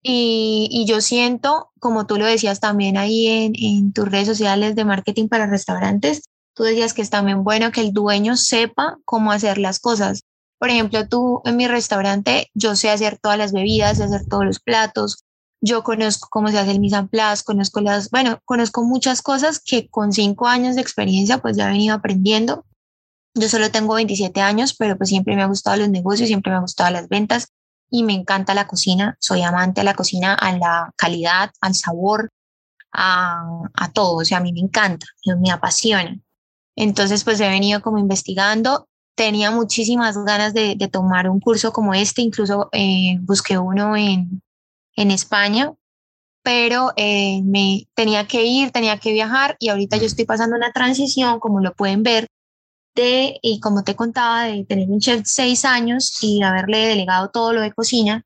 y, 0.02 0.68
y 0.70 0.84
yo 0.84 1.00
siento, 1.00 1.70
como 1.80 2.06
tú 2.06 2.18
lo 2.18 2.26
decías 2.26 2.60
también 2.60 2.98
ahí 2.98 3.26
en, 3.28 3.52
en 3.56 3.92
tus 3.94 4.06
redes 4.08 4.28
sociales 4.28 4.76
de 4.76 4.84
marketing 4.84 5.28
para 5.28 5.46
restaurantes, 5.46 6.24
tú 6.54 6.64
decías 6.64 6.92
que 6.92 7.00
es 7.00 7.08
también 7.08 7.42
bueno 7.44 7.72
que 7.72 7.80
el 7.80 7.94
dueño 7.94 8.36
sepa 8.36 8.98
cómo 9.06 9.32
hacer 9.32 9.56
las 9.56 9.80
cosas. 9.80 10.20
Por 10.58 10.68
ejemplo, 10.68 11.08
tú 11.08 11.40
en 11.46 11.56
mi 11.56 11.66
restaurante, 11.66 12.50
yo 12.52 12.76
sé 12.76 12.90
hacer 12.90 13.18
todas 13.18 13.38
las 13.38 13.52
bebidas, 13.52 13.96
sé 13.96 14.04
hacer 14.04 14.26
todos 14.26 14.44
los 14.44 14.60
platos, 14.60 15.23
yo 15.64 15.82
conozco 15.82 16.28
cómo 16.30 16.48
se 16.48 16.58
hace 16.58 16.72
el 16.72 16.80
mise 16.80 16.96
en 16.96 17.08
place, 17.08 17.42
conozco 17.42 17.80
las, 17.80 18.10
bueno, 18.10 18.38
conozco 18.44 18.84
muchas 18.84 19.22
cosas 19.22 19.60
que 19.60 19.88
con 19.88 20.12
cinco 20.12 20.46
años 20.46 20.74
de 20.74 20.82
experiencia 20.82 21.38
pues 21.38 21.56
ya 21.56 21.68
he 21.68 21.72
venido 21.72 21.94
aprendiendo. 21.94 22.66
Yo 23.32 23.48
solo 23.48 23.70
tengo 23.70 23.94
27 23.94 24.42
años, 24.42 24.74
pero 24.74 24.98
pues 24.98 25.08
siempre 25.08 25.34
me 25.34 25.42
ha 25.42 25.46
gustado 25.46 25.78
los 25.78 25.88
negocios, 25.88 26.28
siempre 26.28 26.52
me 26.52 26.58
ha 26.58 26.60
gustado 26.60 26.90
las 26.90 27.08
ventas 27.08 27.48
y 27.90 28.02
me 28.02 28.12
encanta 28.12 28.52
la 28.52 28.66
cocina. 28.66 29.16
Soy 29.20 29.40
amante 29.40 29.80
a 29.80 29.84
la 29.84 29.94
cocina, 29.94 30.34
a 30.34 30.56
la 30.56 30.92
calidad, 30.96 31.50
al 31.62 31.74
sabor, 31.74 32.28
a, 32.92 33.42
a 33.72 33.92
todo. 33.92 34.16
O 34.16 34.24
sea, 34.24 34.38
a 34.38 34.40
mí 34.42 34.52
me 34.52 34.60
encanta, 34.60 35.06
me 35.40 35.50
apasiona. 35.50 36.20
Entonces, 36.76 37.24
pues 37.24 37.40
he 37.40 37.48
venido 37.48 37.80
como 37.80 37.96
investigando. 37.96 38.86
Tenía 39.16 39.50
muchísimas 39.50 40.18
ganas 40.24 40.52
de, 40.52 40.74
de 40.76 40.88
tomar 40.88 41.30
un 41.30 41.40
curso 41.40 41.72
como 41.72 41.94
este, 41.94 42.20
incluso 42.20 42.68
eh, 42.72 43.16
busqué 43.22 43.56
uno 43.56 43.96
en, 43.96 44.42
en 44.96 45.10
España, 45.10 45.72
pero 46.42 46.92
eh, 46.96 47.42
me 47.42 47.88
tenía 47.94 48.26
que 48.26 48.44
ir, 48.44 48.70
tenía 48.70 48.98
que 48.98 49.12
viajar 49.12 49.56
y 49.58 49.70
ahorita 49.70 49.96
yo 49.96 50.06
estoy 50.06 50.26
pasando 50.26 50.56
una 50.56 50.72
transición, 50.72 51.40
como 51.40 51.60
lo 51.60 51.74
pueden 51.74 52.02
ver, 52.02 52.28
de, 52.94 53.38
y 53.42 53.60
como 53.60 53.82
te 53.82 53.96
contaba, 53.96 54.44
de 54.44 54.64
tener 54.64 54.88
un 54.90 55.00
chef 55.00 55.22
seis 55.24 55.64
años 55.64 56.18
y 56.22 56.42
haberle 56.42 56.86
delegado 56.86 57.30
todo 57.30 57.52
lo 57.52 57.60
de 57.60 57.72
cocina, 57.72 58.22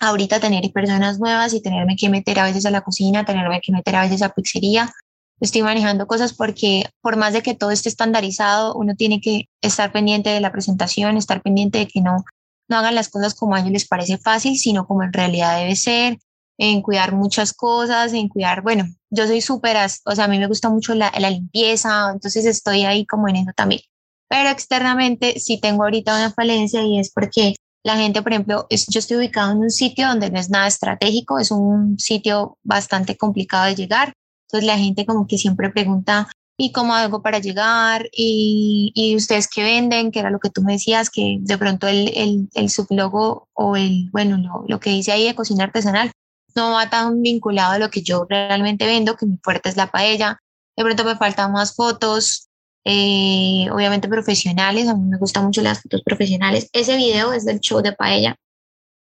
ahorita 0.00 0.40
tener 0.40 0.70
personas 0.72 1.18
nuevas 1.18 1.54
y 1.54 1.62
tenerme 1.62 1.96
que 1.96 2.08
meter 2.08 2.38
a 2.40 2.44
veces 2.44 2.66
a 2.66 2.70
la 2.70 2.82
cocina, 2.82 3.24
tenerme 3.24 3.60
que 3.60 3.72
meter 3.72 3.96
a 3.96 4.02
veces 4.02 4.22
a 4.22 4.30
pizzería, 4.30 4.92
estoy 5.40 5.62
manejando 5.62 6.06
cosas 6.06 6.32
porque 6.32 6.84
por 7.00 7.16
más 7.16 7.32
de 7.32 7.42
que 7.42 7.54
todo 7.54 7.70
esté 7.70 7.88
estandarizado, 7.88 8.74
uno 8.74 8.94
tiene 8.94 9.20
que 9.20 9.48
estar 9.60 9.92
pendiente 9.92 10.30
de 10.30 10.40
la 10.40 10.52
presentación, 10.52 11.16
estar 11.16 11.42
pendiente 11.42 11.78
de 11.78 11.88
que 11.88 12.00
no, 12.00 12.24
no 12.72 12.78
hagan 12.78 12.94
las 12.94 13.10
cosas 13.10 13.34
como 13.34 13.54
a 13.54 13.60
ellos 13.60 13.70
les 13.70 13.86
parece 13.86 14.16
fácil, 14.16 14.56
sino 14.56 14.86
como 14.86 15.02
en 15.02 15.12
realidad 15.12 15.58
debe 15.58 15.76
ser, 15.76 16.18
en 16.58 16.80
cuidar 16.80 17.14
muchas 17.14 17.52
cosas, 17.52 18.14
en 18.14 18.28
cuidar, 18.28 18.62
bueno, 18.62 18.86
yo 19.10 19.26
soy 19.26 19.42
súper, 19.42 19.76
o 20.06 20.14
sea, 20.14 20.24
a 20.24 20.28
mí 20.28 20.38
me 20.38 20.46
gusta 20.46 20.70
mucho 20.70 20.94
la, 20.94 21.10
limpieza, 21.10 22.10
entonces 22.12 22.46
estoy 22.46 22.84
ahí 22.84 23.04
como 23.04 23.28
en 23.28 23.36
eso 23.36 23.50
también. 23.54 23.82
Pero 24.28 24.48
externamente 24.48 25.38
sí 25.38 25.60
tengo 25.60 25.82
ahorita 25.82 26.14
una 26.14 26.32
falencia 26.32 26.82
y 26.82 26.98
es 26.98 27.12
porque 27.12 27.54
la 27.84 27.96
gente, 27.96 28.22
por 28.22 28.32
ejemplo, 28.32 28.66
es, 28.70 28.86
yo 28.86 29.00
estoy 29.00 29.18
ubicado 29.18 29.52
en 29.52 29.58
un 29.58 29.70
sitio 29.70 30.08
donde 30.08 30.30
no 30.30 30.38
es 30.38 30.48
nada 30.48 30.66
estratégico, 30.66 31.38
es 31.38 31.50
un 31.50 31.98
sitio 31.98 32.56
bastante 32.62 33.18
complicado 33.18 33.66
de 33.66 33.74
llegar. 33.74 34.14
Entonces 34.46 34.66
la 34.66 34.78
gente 34.78 35.04
como 35.04 35.26
que 35.26 35.36
siempre 35.36 35.68
pregunta, 35.68 36.28
¿y 36.56 36.72
cómo 36.72 36.94
hago 36.94 37.22
para 37.22 37.38
llegar? 37.38 38.08
¿Y, 38.12 38.92
y 38.94 39.16
ustedes 39.16 39.48
qué 39.48 39.62
venden? 39.62 40.10
Que 40.10 40.20
era 40.20 40.30
lo 40.30 40.38
que 40.38 40.50
tú 40.50 40.62
me 40.62 40.74
decías, 40.74 41.10
que 41.10 41.38
de 41.40 41.58
pronto 41.58 41.88
el, 41.88 42.12
el, 42.16 42.48
el 42.54 42.70
sublogo 42.70 43.48
o 43.52 43.76
el, 43.76 44.10
bueno, 44.12 44.36
lo, 44.36 44.64
lo 44.68 44.80
que 44.80 44.90
dice 44.90 45.12
ahí 45.12 45.26
de 45.26 45.34
cocina 45.34 45.64
artesanal 45.64 46.12
no 46.54 46.72
va 46.72 46.90
tan 46.90 47.22
vinculado 47.22 47.72
a 47.72 47.78
lo 47.78 47.90
que 47.90 48.02
yo 48.02 48.26
realmente 48.28 48.86
vendo, 48.86 49.16
que 49.16 49.26
mi 49.26 49.38
fuerte 49.42 49.68
es 49.68 49.76
la 49.76 49.90
paella. 49.90 50.40
De 50.76 50.84
pronto 50.84 51.04
me 51.04 51.16
faltan 51.16 51.52
más 51.52 51.74
fotos, 51.74 52.48
eh, 52.84 53.68
obviamente 53.70 54.08
profesionales, 54.08 54.88
a 54.88 54.94
mí 54.94 55.08
me 55.08 55.18
gustan 55.18 55.44
mucho 55.44 55.62
las 55.62 55.82
fotos 55.82 56.02
profesionales. 56.04 56.68
Ese 56.72 56.96
video 56.96 57.32
es 57.32 57.44
del 57.44 57.60
show 57.60 57.80
de 57.80 57.92
paella, 57.92 58.36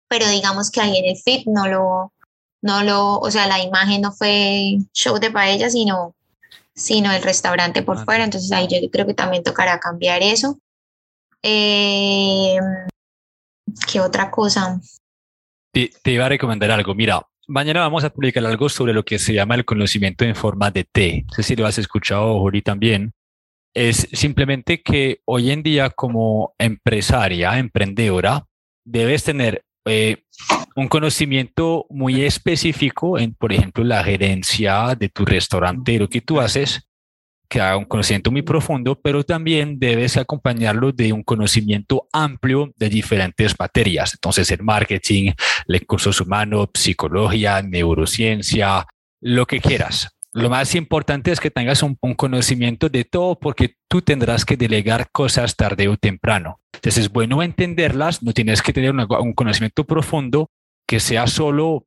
pero 0.07 0.27
digamos 0.29 0.69
que 0.71 0.81
ahí 0.81 0.97
en 0.97 1.05
el 1.05 1.17
feed 1.17 1.45
no 1.47 1.67
lo, 1.67 2.13
no 2.61 2.83
lo, 2.83 3.19
o 3.19 3.31
sea, 3.31 3.47
la 3.47 3.61
imagen 3.61 4.01
no 4.01 4.11
fue 4.11 4.77
show 4.93 5.17
de 5.19 5.31
paella, 5.31 5.69
sino, 5.69 6.15
sino 6.75 7.11
el 7.11 7.23
restaurante 7.23 7.83
por 7.83 8.03
fuera, 8.03 8.23
entonces 8.23 8.51
ahí 8.51 8.67
yo 8.69 8.77
creo 8.91 9.07
que 9.07 9.13
también 9.13 9.43
tocará 9.43 9.79
cambiar 9.79 10.21
eso. 10.21 10.59
Eh, 11.41 12.57
¿Qué 13.91 13.99
otra 13.99 14.29
cosa? 14.29 14.79
Te, 15.71 15.91
te, 16.01 16.11
iba 16.11 16.25
a 16.25 16.29
recomendar 16.29 16.71
algo. 16.71 16.93
Mira, 16.95 17.21
mañana 17.47 17.81
vamos 17.81 18.03
a 18.03 18.09
publicar 18.09 18.45
algo 18.45 18.69
sobre 18.69 18.93
lo 18.93 19.03
que 19.03 19.19
se 19.19 19.33
llama 19.33 19.55
el 19.55 19.65
conocimiento 19.65 20.25
en 20.25 20.35
forma 20.35 20.71
de 20.71 20.83
T. 20.83 21.25
No 21.27 21.33
sé 21.33 21.43
si 21.43 21.55
lo 21.55 21.65
has 21.65 21.77
escuchado, 21.77 22.39
Jori, 22.39 22.61
también 22.61 23.13
es 23.75 24.07
simplemente 24.13 24.81
que 24.81 25.19
hoy 25.25 25.51
en 25.51 25.61
día 25.61 25.89
como 25.89 26.55
empresaria, 26.57 27.59
emprendedora, 27.59 28.47
debes 28.85 29.23
tener 29.23 29.65
eh, 29.85 30.23
un 30.75 30.87
conocimiento 30.89 31.85
muy 31.89 32.23
específico 32.23 33.17
en, 33.17 33.33
por 33.33 33.53
ejemplo, 33.53 33.83
la 33.83 34.03
gerencia 34.03 34.95
de 34.95 35.09
tu 35.09 35.25
restaurante, 35.25 35.97
lo 35.97 36.09
que 36.09 36.21
tú 36.21 36.39
haces, 36.39 36.87
que 37.47 37.61
haga 37.61 37.77
un 37.77 37.85
conocimiento 37.85 38.31
muy 38.31 38.41
profundo, 38.41 38.99
pero 39.01 39.23
también 39.23 39.79
debes 39.79 40.17
acompañarlo 40.17 40.91
de 40.91 41.13
un 41.13 41.23
conocimiento 41.23 42.07
amplio 42.11 42.73
de 42.75 42.89
diferentes 42.89 43.57
materias. 43.57 44.13
Entonces, 44.15 44.51
el 44.51 44.63
marketing, 44.63 45.31
recursos 45.67 46.19
humanos, 46.19 46.69
psicología, 46.73 47.61
neurociencia, 47.61 48.85
lo 49.21 49.45
que 49.45 49.61
quieras 49.61 50.15
lo 50.35 50.49
más 50.49 50.75
importante 50.75 51.31
es 51.31 51.39
que 51.39 51.49
tengas 51.49 51.81
un, 51.81 51.95
conocimiento 51.95 52.89
de 52.89 53.05
todo 53.05 53.39
porque 53.39 53.77
tú 53.87 54.01
tendrás 54.01 54.43
que 54.43 54.57
delegar 54.57 55.09
cosas 55.09 55.55
tarde 55.55 55.87
o 55.87 55.95
temprano. 55.95 56.59
Entonces 56.73 57.05
es 57.05 57.09
bueno 57.09 57.41
entenderlas, 57.41 58.21
no 58.21 58.33
tienes 58.33 58.61
que 58.61 58.73
tener 58.73 58.93
un 58.93 59.33
conocimiento 59.33 59.85
profundo 59.85 60.49
que 60.87 60.99
sea 60.99 61.27
solo, 61.27 61.85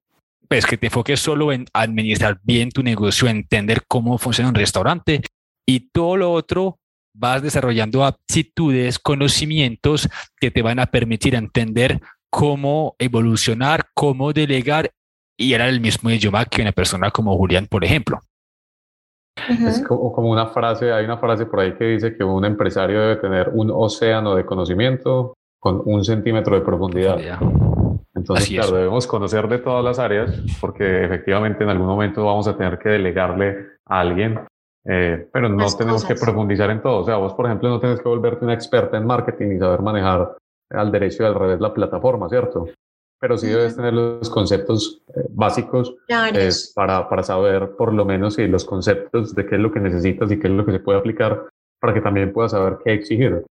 pues 0.49 0.67
que 0.67 0.77
te 0.77 0.87
enfoques 0.87 1.21
solo 1.21 1.53
en 1.53 1.67
administrar 1.73 2.41
bien 2.43 2.71
tu 2.71 2.83
negocio, 2.83 3.29
entender 3.29 3.85
cómo 3.87 4.19
funciona 4.19 4.49
un 4.49 4.55
restaurante 4.55 5.23
y 5.67 5.91
todo 5.91 6.17
lo 6.17 6.33
otro 6.33 6.79
vas 7.15 7.43
desarrollando 7.43 8.05
aptitudes, 8.05 8.99
conocimientos 8.99 10.09
que 10.41 10.51
te 10.51 10.63
van 10.63 10.79
a 10.79 10.87
permitir 10.87 11.35
entender 11.35 12.01
cómo 12.31 12.95
evolucionar, 12.99 13.87
cómo 13.95 14.33
delegar 14.33 14.91
y 15.37 15.53
era 15.53 15.69
el 15.69 15.81
mismo 15.81 16.11
idioma 16.11 16.45
que 16.45 16.63
una 16.63 16.73
persona 16.73 17.11
como 17.11 17.37
Julián, 17.37 17.67
por 17.67 17.85
ejemplo. 17.85 18.21
Es 19.49 19.83
como, 19.87 20.31
una 20.31 20.47
frase, 20.49 20.93
hay 20.93 21.05
una 21.05 21.19
frase 21.19 21.47
por 21.47 21.61
ahí 21.61 21.75
que 21.75 21.85
dice 21.85 22.17
que 22.17 22.25
un 22.25 22.45
empresario 22.45 23.01
debe 23.01 23.17
tener 23.17 23.51
un 23.53 23.71
océano 23.71 24.35
de 24.35 24.45
conocimiento 24.45 25.35
con 25.61 25.81
un 25.85 26.05
centímetro 26.05 26.57
de 26.57 26.65
profundidad. 26.65 27.19
Entonces, 28.19 28.49
claro, 28.49 28.77
debemos 28.77 29.07
conocer 29.07 29.49
de 29.49 29.59
todas 29.59 29.85
las 29.85 29.99
áreas 29.99 30.41
porque 30.61 31.05
efectivamente 31.05 31.65
en 31.65 31.71
algún 31.71 31.87
momento 31.87 32.25
vamos 32.25 32.47
a 32.49 32.57
tener 32.57 32.79
que 32.79 32.91
delegarle 32.91 33.79
a 33.87 34.01
alguien, 34.01 34.41
eh, 34.85 35.29
pero 35.33 35.49
no 35.49 35.67
tenemos 35.77 36.05
que 36.05 36.15
profundizar 36.15 36.71
en 36.71 36.83
todo. 36.83 37.01
O 37.01 37.05
sea, 37.05 37.17
vos, 37.17 37.35
por 37.35 37.47
ejemplo, 37.47 37.69
no 37.69 37.81
tienes 37.81 38.01
que 38.01 38.09
volverte 38.09 38.45
una 38.45 38.55
experta 38.55 38.97
en 38.97 39.07
marketing 39.07 39.57
y 39.57 39.59
saber 39.59 39.83
manejar 39.83 40.37
al 40.71 40.93
derecho 40.93 41.23
y 41.23 41.27
al 41.27 41.35
revés 41.35 41.61
la 41.61 41.73
plataforma, 41.73 42.29
¿cierto? 42.29 42.69
pero 43.21 43.37
sí 43.37 43.49
debes 43.49 43.77
tener 43.77 43.93
los 43.93 44.31
conceptos 44.31 45.03
eh, 45.15 45.25
básicos 45.31 45.95
eh, 46.09 46.51
para, 46.75 47.09
para 47.09 47.23
saber 47.23 47.73
por 47.77 47.93
lo 47.93 48.05
menos 48.05 48.35
si 48.35 48.47
los 48.47 48.65
conceptos 48.65 49.35
de 49.35 49.47
qué 49.47 49.57
es 49.57 49.61
lo 49.61 49.73
que 49.73 49.81
necesitas 49.81 50.31
y 50.31 50.39
qué 50.39 50.47
es 50.47 50.53
lo 50.53 50.65
que 50.65 50.73
se 50.73 50.81
puede 50.81 50.99
aplicar 50.99 51.49
para 51.81 51.95
que 51.95 52.01
también 52.01 52.33
puedas 52.33 52.53
saber 52.53 52.79
qué 52.85 52.93
exigir. 52.93 53.45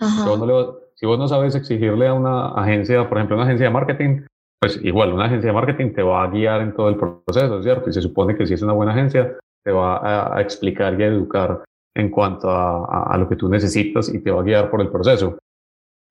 Vos 0.00 0.38
no 0.38 0.78
si 1.02 1.06
vos 1.06 1.18
no 1.18 1.26
sabes 1.26 1.56
exigirle 1.56 2.06
a 2.06 2.14
una 2.14 2.50
agencia, 2.50 3.08
por 3.08 3.18
ejemplo, 3.18 3.34
una 3.34 3.44
agencia 3.44 3.66
de 3.66 3.72
marketing, 3.72 4.20
pues 4.60 4.78
igual 4.84 5.12
una 5.12 5.24
agencia 5.24 5.48
de 5.48 5.52
marketing 5.52 5.92
te 5.94 6.02
va 6.04 6.22
a 6.22 6.28
guiar 6.28 6.60
en 6.60 6.74
todo 6.74 6.88
el 6.90 6.96
proceso, 6.96 7.60
¿cierto? 7.60 7.90
Y 7.90 7.92
se 7.92 8.00
supone 8.00 8.36
que 8.36 8.46
si 8.46 8.54
es 8.54 8.62
una 8.62 8.72
buena 8.72 8.92
agencia, 8.92 9.36
te 9.64 9.72
va 9.72 10.36
a, 10.36 10.40
explicar 10.40 10.94
y 11.00 11.02
a 11.02 11.08
educar 11.08 11.64
en 11.96 12.08
cuanto 12.08 12.48
a, 12.48 13.02
a, 13.02 13.18
lo 13.18 13.28
que 13.28 13.34
tú 13.34 13.48
necesitas 13.48 14.14
y 14.14 14.20
te 14.20 14.30
va 14.30 14.42
a 14.42 14.44
guiar 14.44 14.70
por 14.70 14.80
el 14.80 14.90
proceso. 14.90 15.38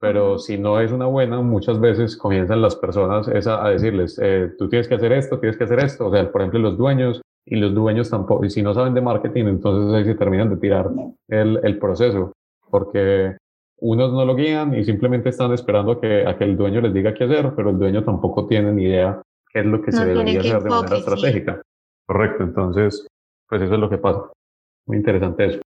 Pero 0.01 0.37
si 0.37 0.57
no 0.57 0.81
es 0.81 0.91
una 0.91 1.05
buena, 1.05 1.39
muchas 1.39 1.79
veces 1.79 2.17
comienzan 2.17 2.61
las 2.61 2.75
personas 2.75 3.29
a, 3.29 3.69
decirles, 3.69 4.19
eh, 4.21 4.51
tú 4.59 4.67
tienes 4.67 4.89
que 4.89 4.95
hacer 4.95 5.13
esto, 5.13 5.39
tienes 5.39 5.55
que 5.55 5.63
hacer 5.63 5.79
esto, 5.79 6.07
o 6.07 6.11
sea, 6.11 6.29
por 6.29 6.41
ejemplo, 6.41 6.59
los 6.59 6.77
dueños, 6.77 7.21
y 7.45 7.55
los 7.55 7.73
dueños 7.73 8.09
tampoco, 8.09 8.43
y 8.43 8.49
si 8.49 8.61
no 8.61 8.73
saben 8.73 8.93
de 8.93 8.99
marketing, 8.99 9.45
entonces 9.45 9.93
ahí 9.95 10.03
se 10.03 10.15
terminan 10.15 10.49
de 10.49 10.57
tirar 10.57 10.89
el, 11.29 11.61
el 11.63 11.79
proceso, 11.79 12.33
porque 12.69 13.37
unos 13.81 14.13
no 14.13 14.25
lo 14.25 14.35
guían 14.35 14.75
y 14.75 14.83
simplemente 14.85 15.29
están 15.29 15.51
esperando 15.53 15.93
a 15.93 16.01
que, 16.01 16.25
a 16.25 16.37
que 16.37 16.43
el 16.43 16.55
dueño 16.55 16.81
les 16.81 16.93
diga 16.93 17.13
qué 17.13 17.23
hacer, 17.23 17.51
pero 17.55 17.71
el 17.71 17.79
dueño 17.79 18.03
tampoco 18.03 18.47
tiene 18.47 18.71
ni 18.71 18.83
idea 18.83 19.21
qué 19.51 19.59
es 19.61 19.65
lo 19.65 19.81
que 19.81 19.91
se 19.91 20.05
debería 20.05 20.39
hacer 20.39 20.61
de 20.61 20.69
manera 20.69 20.97
estratégica. 20.97 21.61
Correcto, 22.07 22.43
entonces, 22.43 23.07
pues 23.49 23.61
eso 23.61 23.73
es 23.73 23.79
lo 23.79 23.89
que 23.89 23.97
pasa. 23.97 24.31
Muy 24.85 24.97
interesante 24.97 25.45
eso. 25.45 25.61